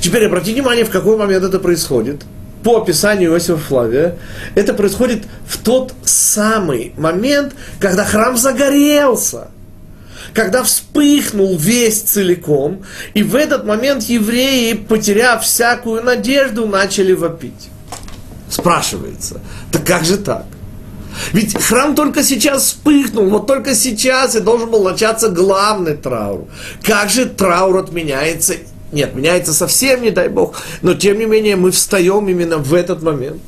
[0.00, 2.22] Теперь обратите внимание, в какой момент это происходит–
[2.62, 4.16] по описанию Иосифа Флавия,
[4.54, 9.48] это происходит в тот самый момент, когда храм загорелся,
[10.34, 12.82] когда вспыхнул весь целиком,
[13.14, 17.68] и в этот момент евреи, потеряв всякую надежду, начали вопить.
[18.48, 19.40] Спрашивается,
[19.70, 20.46] так как же так?
[21.32, 26.46] Ведь храм только сейчас вспыхнул, вот только сейчас и должен был начаться главный траур.
[26.82, 28.54] Как же траур отменяется
[28.92, 30.60] нет, меняется совсем, не дай Бог.
[30.82, 33.40] Но тем не менее мы встаем именно в этот момент.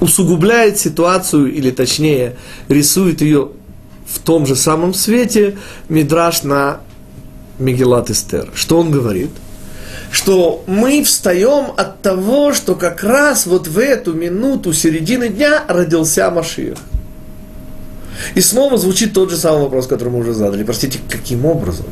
[0.00, 2.36] Усугубляет ситуацию, или точнее,
[2.68, 3.52] рисует ее
[4.14, 6.78] в том же самом свете Мидраш на
[7.58, 8.48] Мегелат Эстер.
[8.54, 9.30] Что он говорит?
[10.12, 16.30] Что мы встаем от того, что как раз вот в эту минуту середины дня родился
[16.30, 16.78] Машиах.
[18.36, 20.62] И снова звучит тот же самый вопрос, который мы уже задали.
[20.62, 21.86] Простите, каким образом?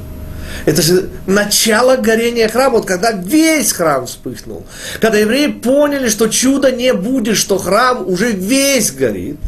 [0.64, 4.64] Это же начало горения храма, вот когда весь храм вспыхнул.
[5.00, 9.38] Когда евреи поняли, что чуда не будет, что храм уже весь горит.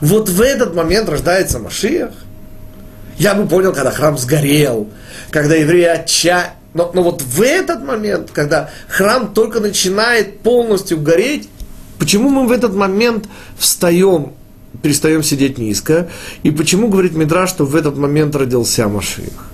[0.00, 2.12] Вот в этот момент рождается Машиах.
[3.18, 4.88] Я бы понял, когда храм сгорел,
[5.30, 6.54] когда евреи отча...
[6.72, 11.48] Но, но вот в этот момент, когда храм только начинает полностью гореть,
[11.98, 13.26] почему мы в этот момент
[13.58, 14.32] встаем,
[14.80, 16.08] перестаем сидеть низко,
[16.44, 19.50] и почему говорит Мидра, что в этот момент родился Машиах?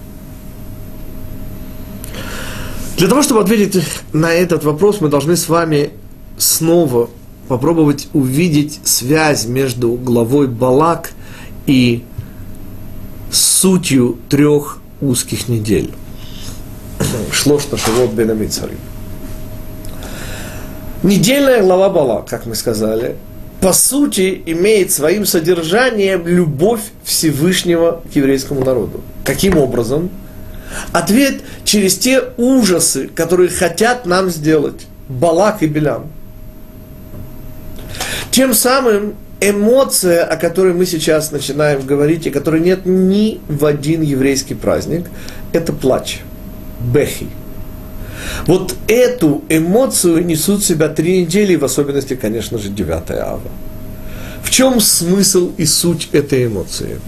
[2.99, 3.83] Для того, чтобы ответить
[4.13, 5.91] на этот вопрос, мы должны с вами
[6.39, 7.11] снова
[7.49, 11.13] попробовать увидеть связь между главой Балак
[11.67, 12.05] и
[13.31, 15.93] сутью трех узких недель.
[17.33, 18.37] Шло что Шавот Бен
[21.03, 23.17] Недельная глава Балак, как мы сказали,
[23.61, 29.03] по сути имеет своим содержанием любовь Всевышнего к еврейскому народу.
[29.25, 30.11] Каким образом?
[30.93, 36.07] Ответ через те ужасы, которые хотят нам сделать Балак и Белям.
[38.37, 44.03] Тем самым эмоция, о которой мы сейчас начинаем говорить, и которой нет ни в один
[44.03, 45.07] еврейский праздник,
[45.55, 46.21] это плач,
[46.79, 47.29] бехи.
[48.47, 53.41] Вот эту эмоцию несут себя три недели, в особенности, конечно же, 9 ава.
[54.43, 57.01] В чем смысл и суть этой эмоции?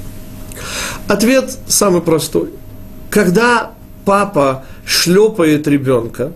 [1.09, 2.49] Ответ самый простой–
[3.11, 3.73] когда
[4.07, 6.33] папа шлепает ребенка,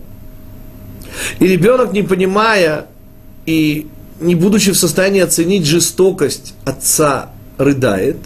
[1.39, 2.85] и ребенок, не понимая
[3.47, 3.87] и
[4.23, 8.17] не будучи в состоянии оценить жестокость отца, рыдает,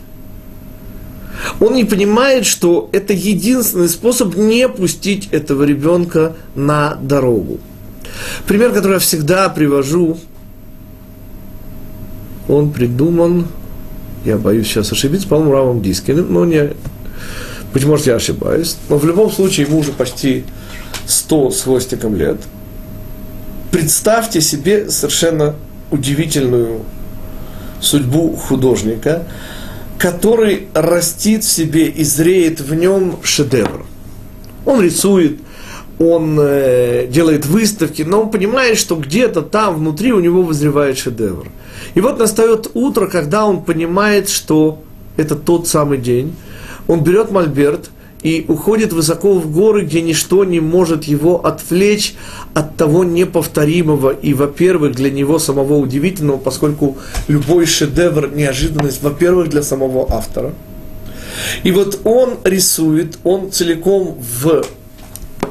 [1.59, 7.59] он не понимает, что это единственный способ не пустить этого ребенка на дорогу.
[8.47, 10.17] Пример, который я всегда привожу,
[12.47, 13.47] он придуман,
[14.25, 16.71] я боюсь сейчас ошибиться, по-моему, Равом Дискиным, но не
[17.73, 20.45] быть может, я ошибаюсь, но в любом случае ему уже почти
[21.05, 22.37] 100 с хвостиком лет.
[23.71, 25.55] Представьте себе совершенно
[25.91, 26.81] удивительную
[27.79, 29.27] судьбу художника,
[29.97, 33.85] который растит в себе и зреет в нем шедевр.
[34.65, 35.39] Он рисует,
[35.99, 41.47] он э, делает выставки, но он понимает, что где-то там внутри у него вызревает шедевр.
[41.95, 44.83] И вот настает утро, когда он понимает, что
[45.15, 46.35] это тот самый день.
[46.87, 47.89] Он берет мольберт
[48.23, 52.15] и уходит высоко в горы, где ничто не может его отвлечь
[52.53, 56.97] от того неповторимого и, во-первых, для него самого удивительного, поскольку
[57.27, 60.53] любой шедевр– неожиданность, во-первых, для самого автора.
[61.63, 64.65] И вот он рисует, он целиком в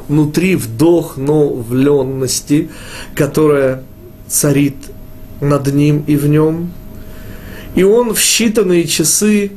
[0.08, 2.70] внутри вдохновленности,
[3.14, 3.84] которая
[4.28, 4.74] царит
[5.40, 6.72] над ним и в нем.
[7.74, 9.52] И он в считанные часы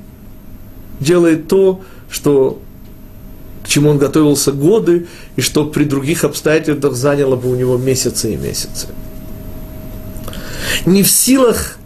[1.00, 2.60] делает то, что,
[3.70, 8.36] чему он готовился годы, и что при других обстоятельствах заняло бы у него месяцы и
[8.36, 8.88] месяцы.
[10.86, 11.78] Не в силах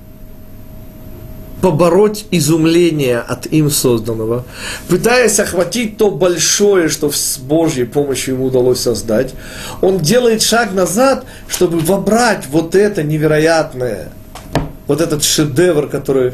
[1.61, 4.45] побороть изумление от им созданного,
[4.89, 9.33] пытаясь охватить то большое, что с Божьей помощью ему удалось создать,
[9.81, 14.09] он делает шаг назад, чтобы вобрать вот это невероятное,
[14.87, 16.33] вот этот шедевр, который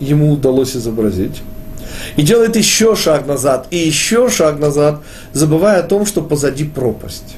[0.00, 1.42] ему удалось изобразить.
[2.16, 5.02] И делает еще шаг назад, и еще шаг назад,
[5.32, 7.36] забывая о том, что позади пропасть.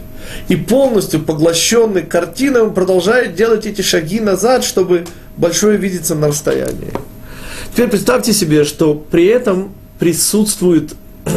[0.48, 5.06] И полностью поглощенный картиной он продолжает делать эти шаги назад, чтобы
[5.36, 6.92] большое видеться на расстоянии.
[7.72, 10.94] Теперь представьте себе, что при этом присутствует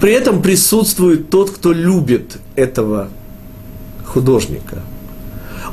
[0.00, 3.08] при этом присутствует тот, кто любит этого
[4.04, 4.82] художника.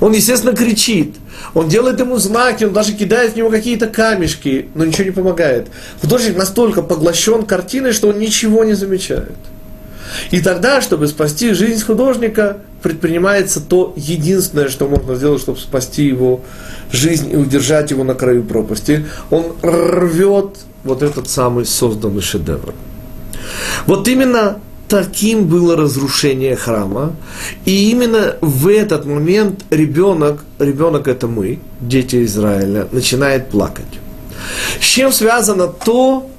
[0.02, 1.16] Он, естественно, кричит,
[1.54, 5.68] он делает ему знаки, он даже кидает в него какие-то камешки, но ничего не помогает.
[6.02, 9.36] Художник настолько поглощен картиной, что он ничего не замечает.
[10.32, 16.42] И тогда, чтобы спасти жизнь художника, предпринимается то единственное, что можно сделать, чтобы спасти его
[16.92, 19.06] жизнь и удержать его на краю пропасти.
[19.30, 22.74] Он рвет вот этот самый созданный шедевр.
[23.86, 24.60] Вот именно
[24.94, 27.16] таким было разрушение храма.
[27.66, 33.88] И именно в этот момент ребенок, ребенок это мы, дети Израиля, начинает плакать.
[34.80, 36.30] С чем связано то,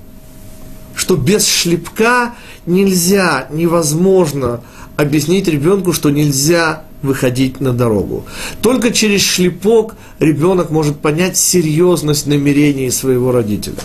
[0.94, 4.60] что без шлепка нельзя, невозможно
[4.96, 8.24] объяснить ребенку, что нельзя выходить на дорогу.
[8.62, 13.82] Только через шлепок ребенок может понять серьезность намерений своего родителя.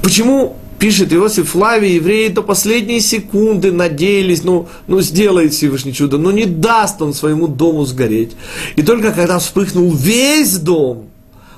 [0.00, 6.30] Почему пишет Иосиф Флавий, евреи до последней секунды надеялись, ну, ну сделает Всевышний чудо, но
[6.30, 8.32] не даст он своему дому сгореть.
[8.76, 11.06] И только когда вспыхнул весь дом,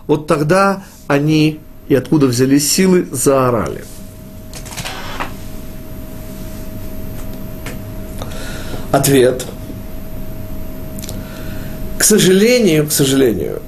[0.06, 1.58] вот тогда они,
[1.88, 3.82] и откуда взялись силы, заорали–
[8.92, 9.44] Ответ.
[11.98, 13.60] К сожалению, к сожалению,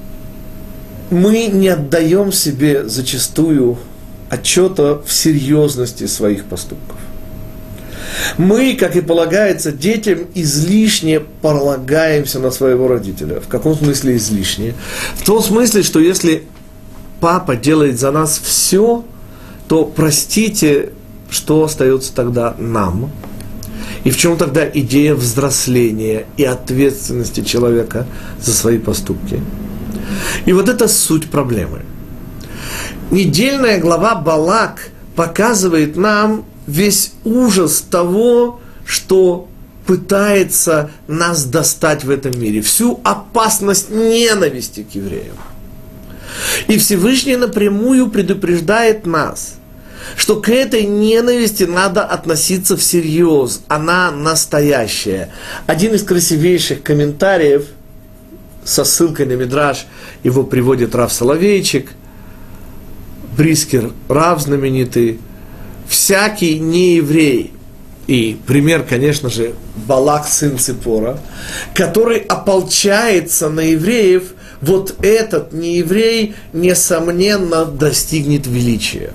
[1.09, 3.77] мы не отдаем себе зачастую
[4.29, 6.97] отчета в серьезности своих поступков.
[8.37, 13.39] Мы, как и полагается детям, излишне полагаемся на своего родителя.
[13.39, 14.73] В каком смысле излишне?
[15.15, 16.43] В том смысле, что если
[17.19, 19.05] папа делает за нас все,
[19.67, 20.89] то простите,
[21.29, 23.11] что остается тогда нам–
[24.03, 28.07] и в чем тогда идея взросления и ответственности человека
[28.41, 29.41] за свои поступки?
[30.45, 31.81] И вот это суть проблемы.
[33.11, 39.47] Недельная глава Балак показывает нам весь ужас того, что
[39.85, 45.35] пытается нас достать в этом мире, всю опасность ненависти к евреям.
[46.67, 49.55] И Всевышний напрямую предупреждает нас–
[50.15, 55.29] что к этой ненависти надо относиться всерьез, она настоящая.
[55.67, 57.67] Один из красивейших комментариев
[58.63, 59.85] со ссылкой на Мидраж,
[60.23, 61.89] его приводит Рав Соловейчик,
[63.39, 65.17] Брискер, Рав знаменитый,
[65.87, 67.53] всякий нееврей,
[68.05, 69.53] и пример, конечно же,
[69.87, 71.21] Балак, сын Ципора,
[71.73, 79.13] который ополчается на евреев, вот этот нееврей, несомненно, достигнет величия.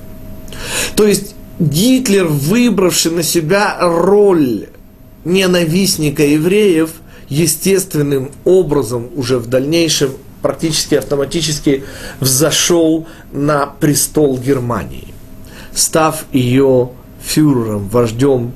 [0.97, 4.69] То есть Гитлер, выбравший на себя роль
[5.27, 6.93] ненавистника евреев,
[7.29, 10.13] естественным образом уже в дальнейшем
[10.45, 11.85] практически автоматически
[12.21, 15.15] взошел на престол Германии,
[15.75, 16.91] став ее
[17.23, 18.53] фюрером, вождем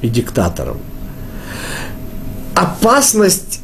[0.00, 0.78] и диктатором.
[2.56, 3.60] Опасность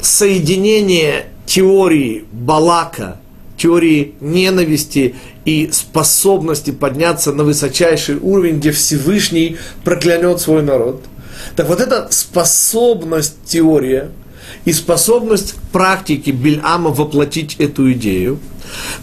[0.00, 3.20] соединения теории Балака,
[3.56, 11.02] теории ненависти и способности подняться на высочайший уровень, где Всевышний проклянет свой народ,
[11.56, 14.12] Так вот эта способность теория
[14.64, 18.38] и способность практики Бельама воплотить эту идею,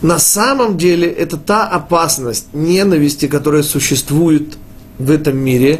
[0.02, 4.58] на самом деле это та опасность ненависти, которая существует
[4.98, 5.80] в этом мире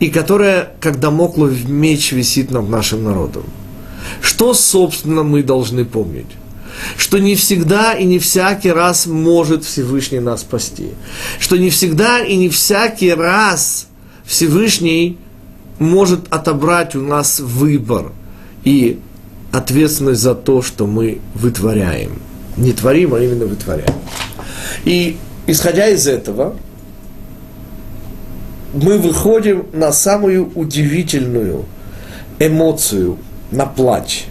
[0.00, 3.44] и которая, как домоклов меч, висит над нашим народом.
[4.20, 6.26] Что, собственно, мы должны помнить?
[6.96, 10.90] Что не всегда и не всякий раз может Всевышний нас спасти.
[11.40, 13.88] Что не всегда и не всякий раз
[14.24, 15.18] Всевышний
[15.78, 18.12] может отобрать у нас выбор
[18.64, 18.98] и
[19.52, 22.20] ответственность за то, что мы вытворяем.
[22.56, 23.94] Не творим, а именно вытворяем.
[24.84, 26.56] И исходя из этого,
[28.72, 31.64] мы выходим на самую удивительную
[32.38, 33.18] эмоцию,
[33.50, 34.26] на плач.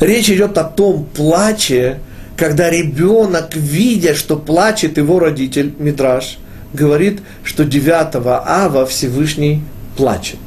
[0.00, 2.00] Речь идет о том плаче,
[2.36, 6.38] когда ребенок, видя, что плачет его родитель, Мидраш,
[6.72, 9.62] говорит, что 9 ава Всевышний
[9.96, 10.38] плачет.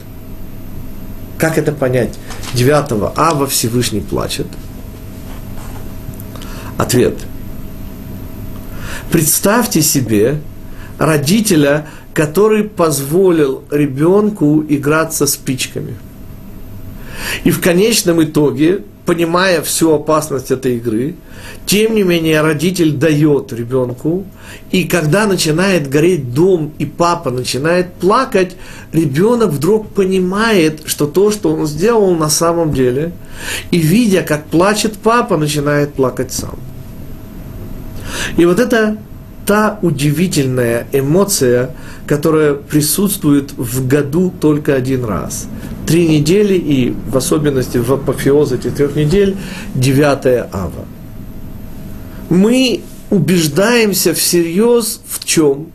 [1.37, 2.17] Как это понять?
[2.57, 4.47] 9 ава Всевышний плачет.
[6.75, 7.13] Ответ.
[9.11, 10.41] Представьте себе
[10.97, 15.95] родителя, который позволил ребенку играться спичками.
[17.43, 21.15] И в конечном итоге понимая всю опасность этой игры,
[21.65, 24.25] тем не менее родитель дает ребенку,
[24.69, 28.57] и когда начинает гореть дом, и папа начинает плакать,
[28.91, 33.13] ребенок вдруг понимает, что то, что он сделал на самом деле,
[33.71, 36.59] и видя, как плачет папа, начинает плакать сам.
[38.35, 38.97] И вот это
[39.47, 41.71] та удивительная эмоция,
[42.05, 45.47] которая присутствует в году только один раз
[45.87, 49.37] три недели и в особенности в апофеоз этих трех недель
[49.73, 50.85] 9 ава.
[52.29, 55.67] Мы убеждаемся всерьез в чем?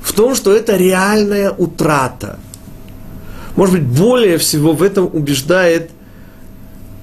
[0.00, 2.38] В том, что это реальная утрата.
[3.54, 5.90] Может быть, более всего в этом убеждает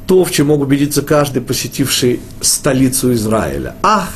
[0.08, 3.76] то, в чем мог убедиться каждый, посетивший столицу Израиля.
[3.84, 4.10] Ах,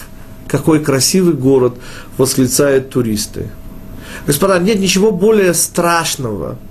[0.52, 1.78] какой красивый город,
[2.18, 3.49] восклицают туристы.
[4.28, 6.58] Господа, нет ничего более страшного–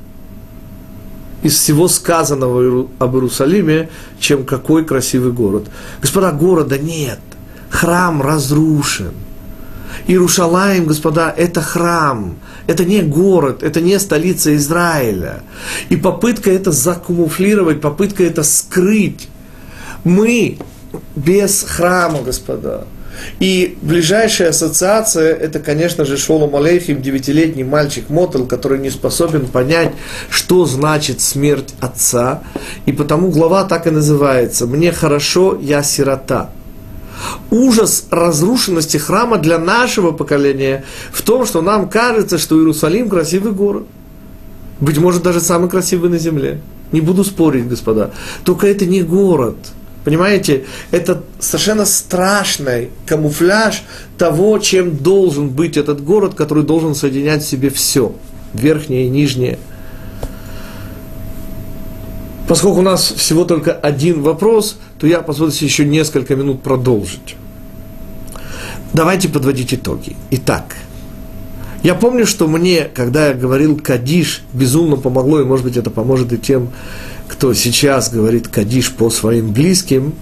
[1.43, 5.69] из всего сказанного об Иерусалиме, чем какой красивый город.
[6.01, 7.21] Господа, города нет.
[7.71, 9.13] Храм разрушен.
[10.07, 15.43] Иерушалаем, господа, это храм, это не город, это не столица Израиля.
[15.89, 19.29] И попытка это закамуфлировать, попытка это скрыть.
[20.05, 20.59] Мы
[21.17, 22.87] без храма, господа,
[23.39, 29.93] и ближайшая ассоциация– это, конечно же, Шолом Алейхим, девятилетний мальчик Мотел, который не способен понять,
[30.31, 32.43] что значит смерть отца.
[32.87, 36.51] И потому глава так и называется «Мне хорошо, я сирота».
[37.51, 43.85] Ужас разрушенности храма для нашего поколения в том, что нам кажется, что Иерусалим– красивый город.
[44.81, 46.61] Быть может, даже самый красивый на земле.
[46.93, 48.11] Не буду спорить, господа.
[48.45, 49.57] Только это не город–
[50.05, 53.83] Понимаете, это совершенно страшный камуфляж
[54.17, 58.15] того, чем должен быть этот город, который должен соединять в себе все,
[58.55, 59.59] верхнее и нижнее.
[62.49, 67.37] Поскольку у нас всего только один вопрос, то я позволю себе еще несколько минут продолжить.
[68.93, 70.17] Давайте подводить итоги.
[70.31, 70.75] Итак,
[71.83, 76.33] я помню, что мне, когда я говорил «Кадиш», безумно помогло, и, может быть, это поможет
[76.33, 76.71] и тем,
[77.31, 80.15] кто сейчас говорит кадиш по своим близким,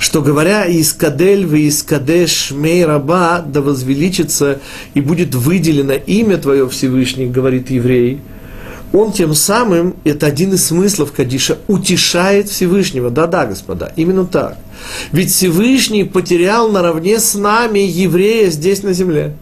[0.00, 4.60] что говоря «Искадель вы искадеш шмей раба», да возвеличится
[4.94, 8.20] и будет выделено имя Твое Всевышний, говорит еврей,
[8.92, 13.10] он тем самым, это один из смыслов Кадиша, утешает Всевышнего.
[13.10, 14.56] Да-да, господа, именно так.
[15.12, 19.34] Ведь Всевышний потерял наравне с нами еврея здесь на земле.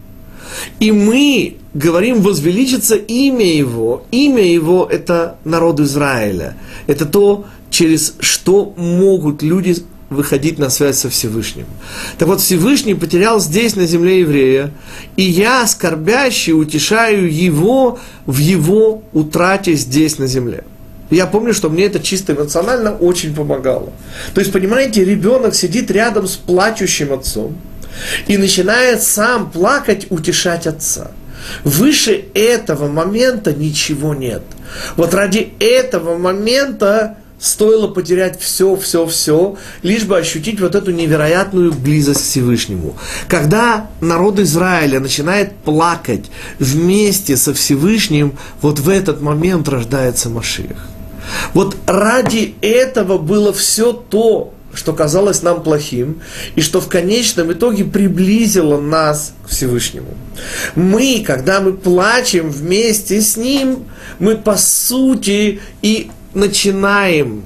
[0.79, 4.03] И мы говорим, возвеличится имя его.
[4.11, 6.55] Имя его– это народ Израиля.
[6.87, 9.75] Это то, через что могут люди
[10.09, 11.65] выходить на связь со Всевышним.
[12.17, 14.71] Так вот, Всевышний потерял здесь, на земле еврея,
[15.17, 20.63] и я, скорбящий, утешаю его в его утрате здесь, на земле.
[21.09, 23.91] Я помню, что мне это чисто эмоционально очень помогало.
[24.33, 27.55] То есть, понимаете, ребенок сидит рядом с плачущим отцом
[28.27, 31.11] и начинает сам плакать, утешать отца.
[31.63, 34.43] Выше этого момента ничего нет.
[34.95, 41.71] Вот ради этого момента стоило потерять все, все, все, лишь бы ощутить вот эту невероятную
[41.71, 42.95] близость к Всевышнему.
[43.27, 46.25] Когда народ Израиля начинает плакать
[46.59, 50.87] вместе со Всевышним, вот в этот момент рождается Машиах.
[51.53, 56.21] Вот ради этого было все то, что казалось нам плохим,
[56.55, 60.13] и что в конечном итоге приблизило нас к Всевышнему.
[60.75, 63.85] Мы, когда мы плачем вместе с Ним,
[64.19, 67.43] мы по сути и начинаем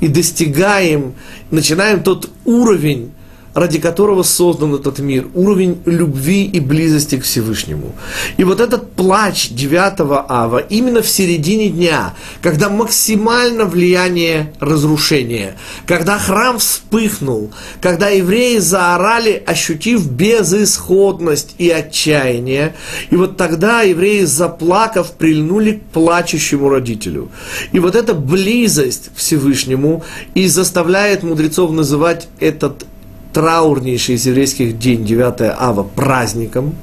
[0.00, 1.14] и достигаем,
[1.50, 3.11] начинаем тот уровень
[3.54, 7.94] ради которого создан этот мир, уровень любви и близости к Всевышнему.
[8.36, 16.18] И вот этот плач 9 ава именно в середине дня, когда максимально влияние разрушения, когда
[16.18, 17.50] храм вспыхнул,
[17.80, 22.74] когда евреи заорали, ощутив безысходность и отчаяние,
[23.10, 27.30] и вот тогда евреи, заплакав, прильнули к плачущему родителю.
[27.72, 32.86] И вот эта близость к Всевышнему и заставляет мудрецов называть этот
[33.32, 36.74] траурнейший из еврейских день, 9 ава, праздником.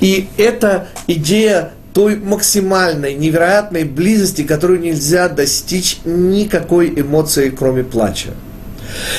[0.00, 8.30] И эта идея той максимальной, невероятной близости, которую нельзя достичь никакой эмоции, кроме плача.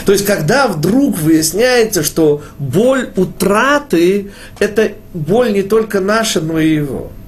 [0.06, 6.76] То есть, когда вдруг выясняется, что боль утраты– это боль не только наша, но и
[6.76, 7.12] его–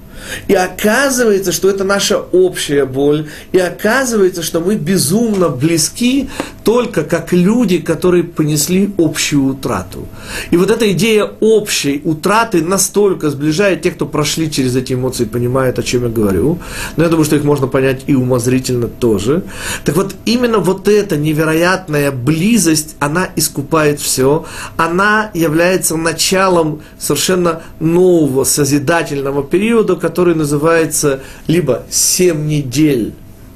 [0.48, 3.28] и оказывается, что это наша общая боль.
[3.52, 6.28] И оказывается, что мы безумно близки
[6.64, 10.08] только как люди, которые понесли общую утрату.
[10.50, 15.78] И вот эта идея общей утраты настолько сближает тех, кто прошли через эти эмоции, понимает,
[15.78, 16.58] о чем я говорю.
[16.96, 19.42] Но я думаю, что их можно понять и умозрительно тоже.
[19.84, 24.46] Так вот, именно вот эта невероятная близость, она искупает все.
[24.76, 33.14] Она является началом совершенно нового созидательного периода, который называется либо «семь недель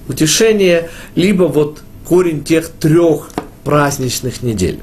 [0.08, 3.30] утешения», либо вот корень тех трех
[3.64, 4.80] праздничных недель.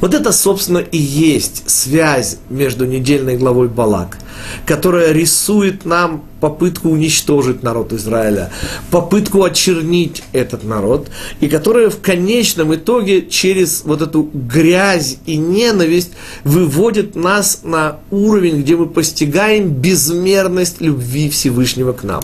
[0.00, 4.18] Вот это, собственно, и есть связь между недельной главой Балак,
[4.64, 8.50] которая рисует нам попытку уничтожить народ Израиля,
[8.90, 11.08] попытку очернить этот народ,
[11.40, 16.12] и которая в конечном итоге через вот эту грязь и ненависть
[16.44, 22.22] выводит нас на уровень, где мы постигаем безмерность любви Всевышнего к нам.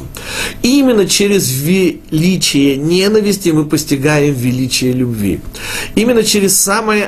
[0.63, 5.41] И именно через величие ненависти мы постигаем величие любви.
[5.97, 7.05] Именно через самое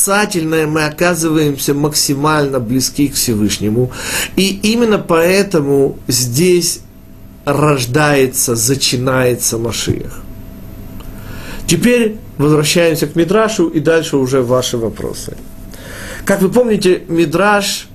[0.00, 3.90] отрицательное мы оказываемся максимально близки к Всевышнему.
[4.36, 6.80] И именно поэтому здесь
[7.44, 10.22] рождается, зачинается Машиях.
[11.66, 15.36] Теперь возвращаемся к Мидрашу и дальше уже ваши вопросы.
[16.24, 17.88] Как вы помните, Мидраш,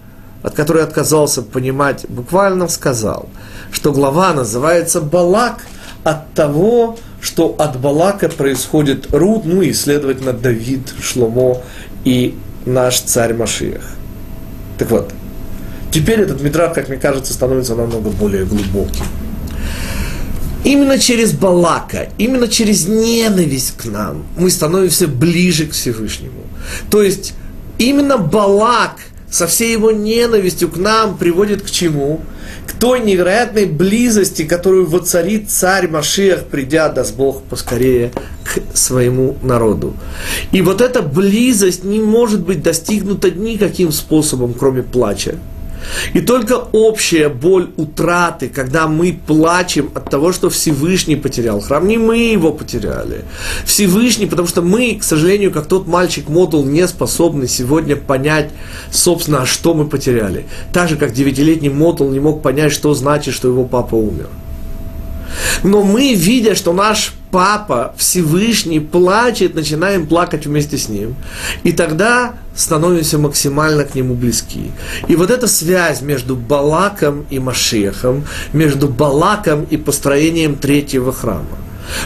[0.43, 3.29] от которой отказался понимать, буквально сказал,
[3.71, 5.65] что глава называется Балак
[6.03, 11.63] от того, что от Балака происходит Руд, ну и, следовательно, Давид, Шломо
[12.05, 12.35] и
[12.65, 13.83] наш царь Машиях.
[14.77, 15.11] Так вот,
[15.95, 19.05] Теперь этот мидрах, как мне кажется, становится намного более глубоким.
[20.65, 26.41] Именно через Балака, именно через ненависть к нам мы становимся ближе к Всевышнему.
[26.91, 27.33] То есть
[27.77, 28.97] именно Балак
[29.29, 32.21] со всей его ненавистью к нам приводит к чему?
[32.67, 38.11] К той невероятной близости, которую воцарит царь Машиах, придя, даст Бог, поскорее
[38.43, 39.95] к своему народу.
[40.51, 45.35] И вот эта близость не может быть достигнута никаким способом, кроме плача.
[46.13, 51.97] И только общая боль утраты, когда мы плачем от того, что Всевышний потерял храм, не
[51.97, 53.23] мы его потеряли.
[53.65, 58.51] Всевышний, потому что мы, к сожалению, как тот мальчик Мотл, не способны сегодня понять,
[58.91, 60.45] собственно, а что мы потеряли.
[60.73, 64.29] Так же, как девятилетний Мотл не мог понять, что значит, что его папа умер.
[65.63, 71.17] Но мы, видя, что наш папа Всевышний плачет, начинаем плакать вместе с ним.
[71.63, 74.71] И тогда становимся максимально к нему близки.
[75.09, 81.57] И вот эта связь между Балаком и Машехом, между Балаком и построением третьего храма.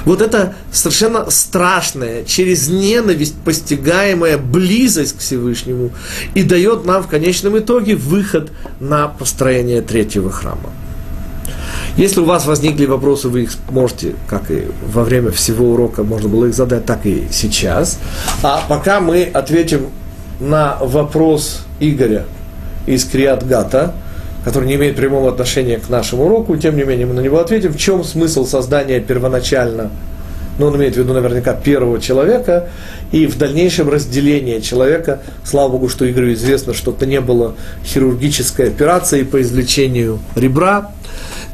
[0.03, 5.91] Вот это совершенно страшная, через ненависть постигаемая близость к Всевышнему
[6.33, 10.71] и дает нам в конечном итоге выход на построение третьего храма.
[11.99, 16.29] Если у вас возникли вопросы, вы их можете, как и во время всего урока, можно
[16.29, 17.99] было их задать, так и сейчас.
[18.41, 19.87] А пока мы ответим
[20.39, 22.23] на вопрос Игоря
[22.85, 23.95] из Криатгата,
[24.45, 27.73] который не имеет прямого отношения к нашему уроку, тем не менее мы на него ответим,
[27.73, 29.91] в чем смысл создания первоначально,
[30.57, 32.69] ну он имеет в виду наверняка первого человека,
[33.11, 38.69] и в дальнейшем разделение человека, слава Богу, что Игорю известно, что это не было хирургической
[38.69, 40.91] операцией по извлечению ребра,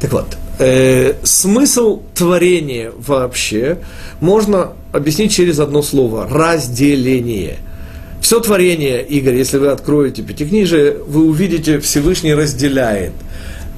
[0.00, 3.78] так вот, э, смысл творения вообще
[4.20, 7.58] можно объяснить через одно слово– разделение.
[8.20, 13.12] Все творение, Игорь, если вы откроете Пятикнижие, вы увидите, Всевышний разделяет.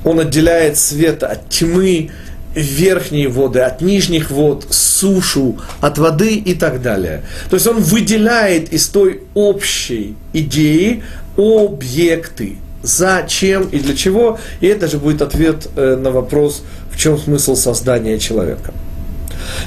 [0.05, 2.11] Он отделяет свет от тьмы,
[2.55, 7.25] верхние воды, от нижних вод, сушу, от воды и так далее.
[7.51, 11.03] То есть он выделяет из той общей идеи
[11.37, 12.57] объекты.
[12.83, 14.39] Зачем и для чего?
[14.61, 18.73] И это же будет ответ э, на вопрос, в чем смысл создания человека.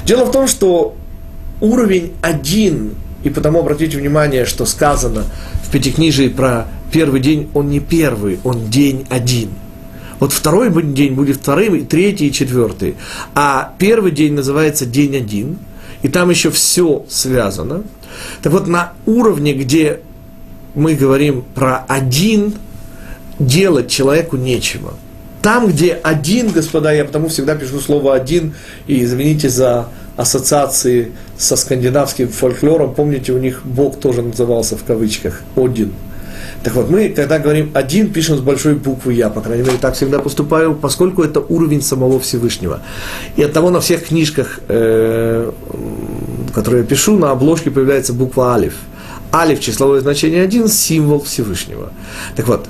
[0.04, 0.94] Дело в том, что
[1.60, 5.24] уровень один, и потому обратите внимание, что сказано
[5.64, 9.50] в Пятикнижии про первый день, он не первый, он день один–
[10.22, 12.94] вот второй день будет вторым, третий и четвертый.
[13.34, 15.58] А первый день называется день один,
[16.02, 17.82] и там еще все связано.
[18.40, 19.98] Так вот, на уровне, где
[20.76, 22.54] мы говорим про один,
[23.46, 24.94] делать человеку нечего.
[25.42, 28.54] Там, где один, господа, я потому всегда пишу слово один,
[28.86, 35.42] и извините за ассоциации со скандинавским фольклором, помните, у них Бог тоже назывался в кавычках
[35.56, 35.92] один–
[36.62, 39.94] так вот, мы, когда говорим один, пишем с большой буквы Я, по крайней мере, так
[39.94, 42.80] всегда поступаю, поскольку это уровень самого Всевышнего.
[43.36, 45.50] И от того на всех книжках, э,
[46.54, 48.74] которые я пишу, на обложке появляется буква Алиф.
[49.32, 51.92] Алиф, числовое значение один, символ Всевышнего.
[52.36, 52.66] Так вот,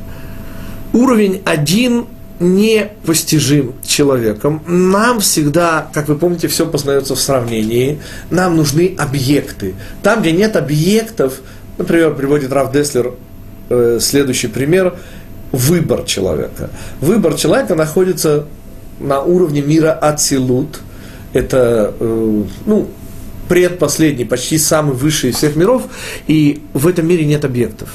[0.93, 2.07] уровень один
[2.41, 4.63] непостижим человеком.
[4.67, 8.01] Нам всегда, как вы помните, все познается в сравнении.
[8.31, 9.75] Нам нужны объекты.
[10.03, 11.41] Там, где нет объектов,
[11.79, 13.13] например, приводит Раф Деслер
[13.73, 14.95] Э, следующий пример–
[15.53, 16.69] выбор человека.
[17.01, 18.45] Выбор человека находится
[19.01, 20.81] на уровне мира Ацилут.
[21.33, 22.89] Это, э, ну,
[23.49, 25.85] предпоследний, почти самый высший из всех миров,
[26.27, 27.89] и в этом мире нет объектов.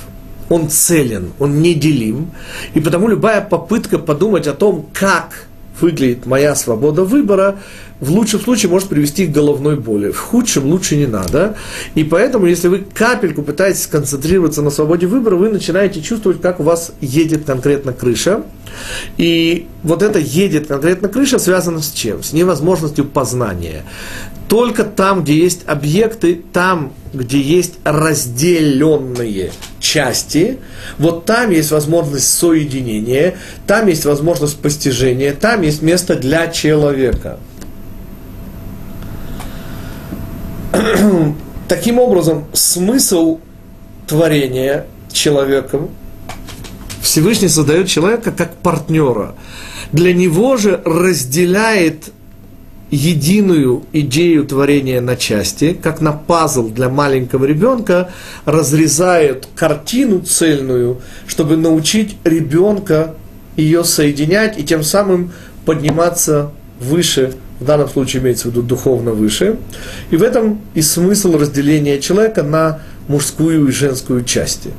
[0.49, 2.31] Он целен, он неделим,
[2.73, 5.47] и потому любая попытка подумать о том, как
[5.81, 7.59] выглядит моя свобода выбора,
[7.99, 11.55] в лучшем случае может привести к головной боли, в худшем лучше не надо.
[11.95, 16.63] И поэтому, если вы капельку пытаетесь сконцентрироваться на свободе выбора, вы начинаете чувствовать, как у
[16.63, 18.43] вас едет конкретно крыша.
[19.17, 22.21] И вот это едет конкретно крыша связано с чем?
[22.21, 23.83] С невозможностью познания.
[24.47, 30.59] Только там, где есть объекты, там, где есть разделенные части,
[30.97, 33.35] вот там есть возможность соединения,
[33.65, 37.39] там есть возможность постижения, там есть место для человека.
[41.67, 43.39] Таким образом, смысл
[44.07, 45.89] творения человеком
[47.07, 49.35] Всевышний создает человека как партнера.
[49.93, 52.11] Для него же разделяет
[52.91, 58.11] единую идею творения на части, как на пазл для маленького ребенка,
[58.45, 63.15] разрезает картину цельную, чтобы научить ребенка
[63.55, 65.33] ее соединять и тем самым
[65.65, 69.57] подниматься выше в данном случае имеется в виду духовно выше.
[70.11, 74.71] И в этом и смысл разделения человека на мужскую и женскую части.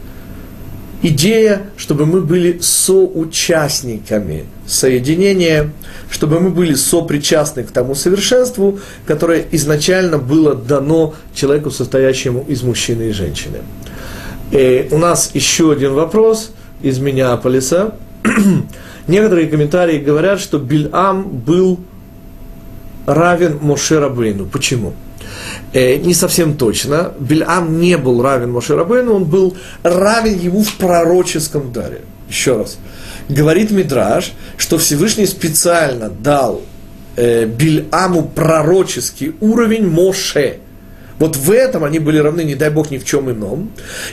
[1.00, 5.70] Идея, чтобы мы были соучастниками соединения,
[6.10, 13.10] чтобы мы были сопричастны к тому совершенству, которое изначально было дано человеку, состоящему из мужчины
[13.10, 13.58] и женщины.
[14.50, 16.50] И э, у нас еще один вопрос
[16.82, 17.94] из Миннеаполиса.
[19.06, 21.78] Некоторые комментарии говорят, что Бильам был
[23.06, 24.46] равен Моше Рабейну.
[24.46, 24.94] Почему?
[25.72, 27.12] Э, не совсем точно.
[27.18, 32.02] Бильам не был равен Моше Рабейну, он был равен ему в пророческом даре.
[32.28, 32.78] Еще раз.
[33.28, 36.62] Говорит Мидраш, что Всевышний специально дал
[37.16, 40.58] э, Бильаму пророческий уровень Моше.
[41.18, 43.70] Вот в этом они были равны, не дай Бог, ни в чем ином.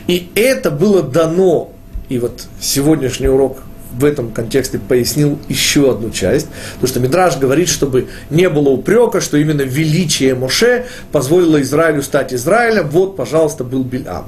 [0.08, 1.72] И это было дано,
[2.10, 3.60] и вот сегодняшний урок
[3.94, 9.22] в этом контексте пояснил еще одну часть, потому что Мидраж говорит, чтобы не было упрека,
[9.22, 14.28] что именно величие Моше позволило Израилю стать Израилем, вот, пожалуйста, был Бильам.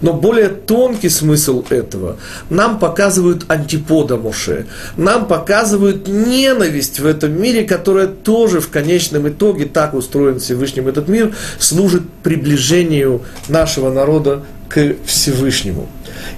[0.00, 2.16] Но более тонкий смысл этого
[2.50, 9.66] нам показывают антипода Моше, нам показывают ненависть в этом мире, которая тоже в конечном итоге,
[9.66, 15.88] так устроен Всевышним этот мир, служит приближению нашего народа к Всевышнему.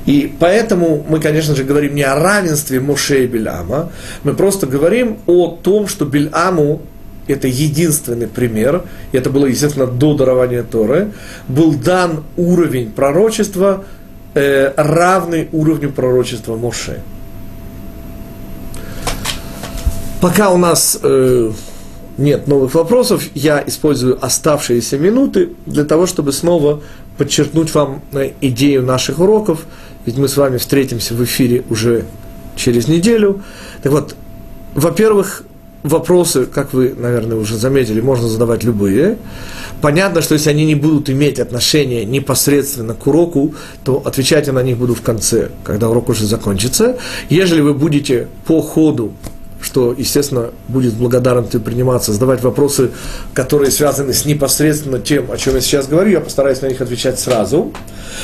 [0.06, 5.18] И поэтому мы, конечно же, говорим не о равенстве Моше и Бельама, мы просто говорим
[5.26, 6.80] о том, что Бельаму
[7.26, 11.12] это единственный пример, и это было, естественно, до дарования Торы,
[11.48, 13.84] был дан уровень пророчества,
[14.34, 17.00] э, равный уровню пророчества Моше.
[20.20, 21.52] Пока у нас э,
[22.18, 26.82] нет новых вопросов, я использую оставшиеся минуты для того, чтобы снова
[27.18, 29.66] подчеркнуть вам э, идею наших уроков,
[30.06, 32.04] ведь мы с вами встретимся в эфире уже
[32.56, 33.42] через неделю.
[33.82, 34.14] Так вот,
[34.74, 35.44] во-первых,
[35.82, 39.18] вопросы, как вы, наверное, уже заметили, можно задавать любые.
[39.80, 43.54] Понятно, что если они не будут иметь отношения непосредственно к уроку,
[43.84, 46.98] то отвечать я на них буду в конце, когда урок уже закончится.
[47.28, 49.12] Если вы будете по ходу
[49.70, 52.90] что, естественно, будет с благодарностью приниматься, задавать вопросы,
[53.34, 56.10] которые связаны с непосредственно тем, о чем я сейчас говорю.
[56.10, 57.72] Я постараюсь на них отвечать сразу.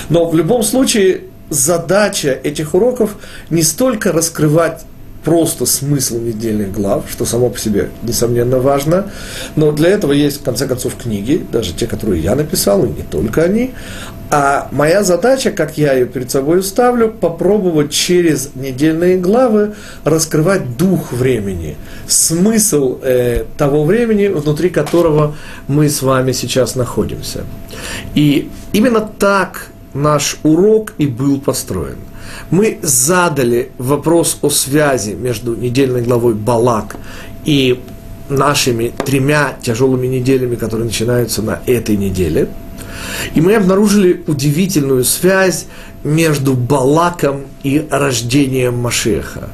[0.08, 3.14] Но в любом случае задача этих уроков
[3.48, 4.84] не столько раскрывать
[5.26, 9.10] просто смысл недельных глав, что само по себе, несомненно, важно.
[9.56, 13.02] Но для этого есть, в конце концов, книги, даже те, которые я написал, и не
[13.02, 13.74] только они.
[14.30, 19.74] А моя задача, как я ее перед собой ставлю, попробовать через недельные главы
[20.04, 25.34] раскрывать дух времени, смысл э, того времени, внутри которого
[25.66, 27.40] мы с вами сейчас находимся.
[28.14, 31.96] И именно так наш урок и был построен–
[32.50, 36.96] мы задали вопрос о связи между недельной главой Балак
[37.44, 37.80] и
[38.28, 42.48] нашими тремя тяжелыми неделями, которые начинаются на этой неделе.
[43.34, 45.66] И мы обнаружили удивительную связь
[46.02, 49.50] между Балаком и рождением Машеха.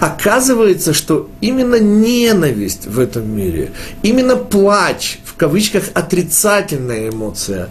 [0.00, 3.70] Оказывается, что именно ненависть в этом мире,
[4.02, 7.68] именно плач, в кавычках отрицательная эмоция,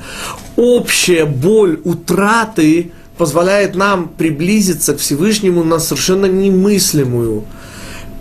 [0.56, 7.44] общая боль утраты– позволяет нам приблизиться к Всевышнему на совершенно немыслимую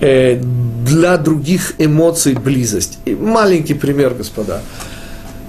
[0.01, 0.41] э,
[0.87, 2.99] для других эмоций близость.
[3.05, 4.63] И маленький пример, господа.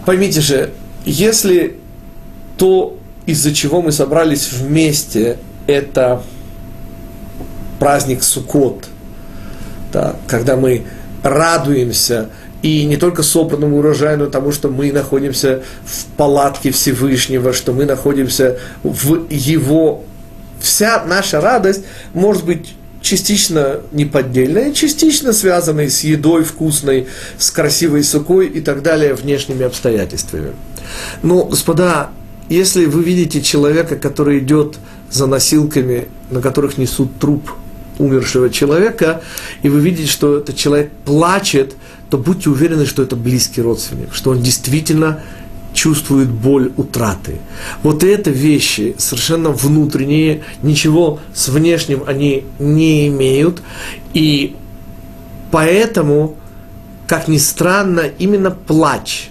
[0.06, 0.72] Поймите же,
[1.06, 1.78] если
[2.58, 5.38] то, из-за чего мы собрались вместе,
[5.68, 6.24] это
[7.80, 8.86] праздник Суккот,
[9.91, 10.84] да, когда мы
[11.24, 12.30] радуемся–
[12.64, 17.86] и не только собранному урожаю, но тому, что мы находимся в палатке Всевышнего, что мы
[17.86, 20.03] находимся в Его...
[20.59, 21.84] Вся наша радость
[22.14, 27.07] может быть частично неподдельная, частично связанной с едой вкусной,
[27.38, 30.53] с красивой сукой и так далее, внешними обстоятельствами.
[31.22, 32.11] Но, господа,
[32.47, 34.78] если вы видите человека, который идет
[35.11, 37.51] за носилками, на которых несут труп
[37.99, 39.22] умершего человека,
[39.64, 41.76] и вы видите, что этот человек плачет,
[42.14, 45.22] то будьте уверены, что это близкий родственник, что он действительно
[45.74, 47.39] чувствует боль утраты.
[47.82, 53.64] Вот это вещи совершенно внутренние, ничего с внешним они не имеют.
[54.14, 54.55] И
[55.49, 56.36] поэтому,
[57.07, 59.30] как ни странно, именно плач,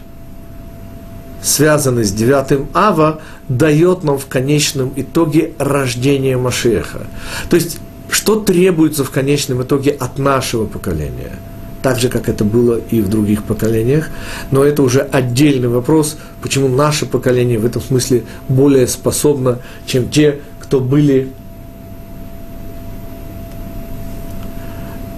[1.40, 7.06] связанный с девятым Ава, дает нам в конечном итоге рождение Машеха.
[7.48, 7.78] То есть,
[8.10, 11.38] что требуется в конечном итоге от нашего поколения–
[11.82, 14.10] так же, как это было и в других поколениях.
[14.50, 20.38] Но это уже отдельный вопрос, почему наше поколение в этом смысле более способно, чем те,
[20.60, 21.28] кто были...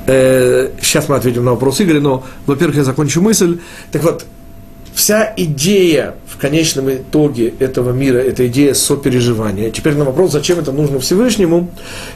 [0.07, 3.61] Э, сейчас мы ответим на вопрос Игоря, но, во-первых, я закончу мысль.
[3.93, 4.27] Так вот,
[4.95, 9.71] вся идея в конечном итоге этого мира, это идея сопереживания.
[9.71, 11.71] Теперь на вопрос, зачем это нужно Всевышнему,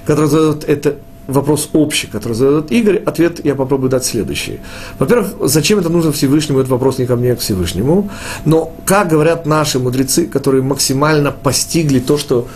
[0.05, 0.97] который задает это
[1.29, 4.61] вопрос общий, который задает Игорь, ответ я попробую дать следующий.
[4.99, 8.11] Во-первых, зачем это нужно Всевышнему, это вопрос не ко мне, а к Всевышнему.
[8.45, 12.49] Но, как говорят наши мудрецы, которые максимально постигли то, что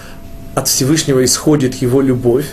[0.55, 2.47] от Всевышнего исходит его любовь,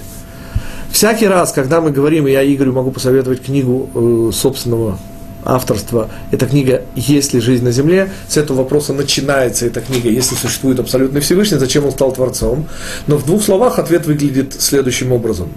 [0.92, 5.00] всякий раз, когда мы говорим, я Игорю могу посоветовать книгу э, собственного
[5.44, 10.36] авторства, эта книга «Есть ли жизнь на земле?», с этого вопроса начинается эта книга «Если
[10.36, 12.68] существует абсолютный Всевышний, зачем он стал Творцом?».
[13.08, 15.50] Но в двух словах ответ выглядит следующим образом.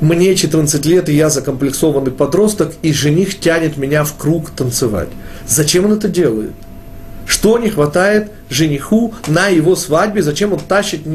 [0.00, 5.08] «Мне 14 лет, и я закомплексованный подросток, и жених тянет меня в круг танцевать».
[5.46, 6.52] Зачем он это делает?
[7.26, 10.22] Что не хватает жениху на его свадьбе?
[10.22, 11.06] Зачем он тащит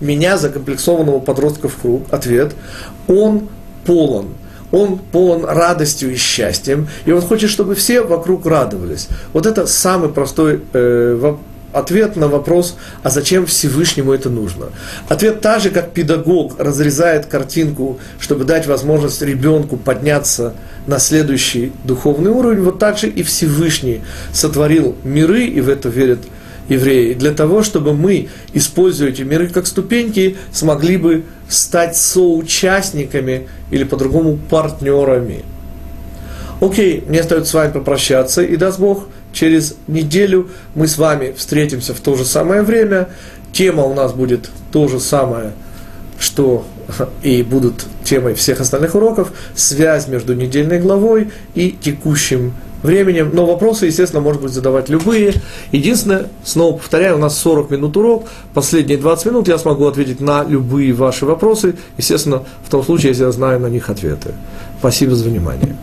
[0.00, 2.06] меня, закомплексованного подростка, в круг?
[2.12, 2.54] Ответ–
[3.08, 3.48] он
[3.84, 4.28] полон–
[4.76, 9.08] он полон радостью и счастьем, и он хочет, чтобы все вокруг радовались.
[9.32, 11.36] Вот это самый простой э,
[11.72, 14.66] ответ на вопрос, а зачем Всевышнему это нужно.
[15.08, 20.54] Ответ та же, как педагог разрезает картинку, чтобы дать возможность ребенку подняться
[20.86, 24.02] на следующий духовный уровень, вот так же и Всевышний
[24.32, 26.20] сотворил миры, и в это верят
[26.68, 33.84] евреи, для того, чтобы мы, используя эти миры как ступеньки, смогли бы стать соучастниками или
[33.84, 35.44] по-другому партнерами.
[36.60, 41.94] Окей, мне остается с вами попрощаться, и даст Бог, через неделю мы с вами встретимся
[41.94, 43.08] в то же самое время.
[43.52, 45.52] Тема у нас будет то же самое,
[46.18, 46.66] что
[47.22, 52.54] и будут темой всех остальных уроков, связь между недельной главой и текущим
[52.86, 55.34] временем, но вопросы, естественно, может быть задавать любые.
[55.72, 60.44] Единственное, снова повторяю, у нас 40 минут урок, последние 20 минут я смогу ответить на
[60.44, 64.32] любые ваши вопросы, естественно, в том случае, если я знаю на них ответы.
[64.78, 65.76] Спасибо за внимание.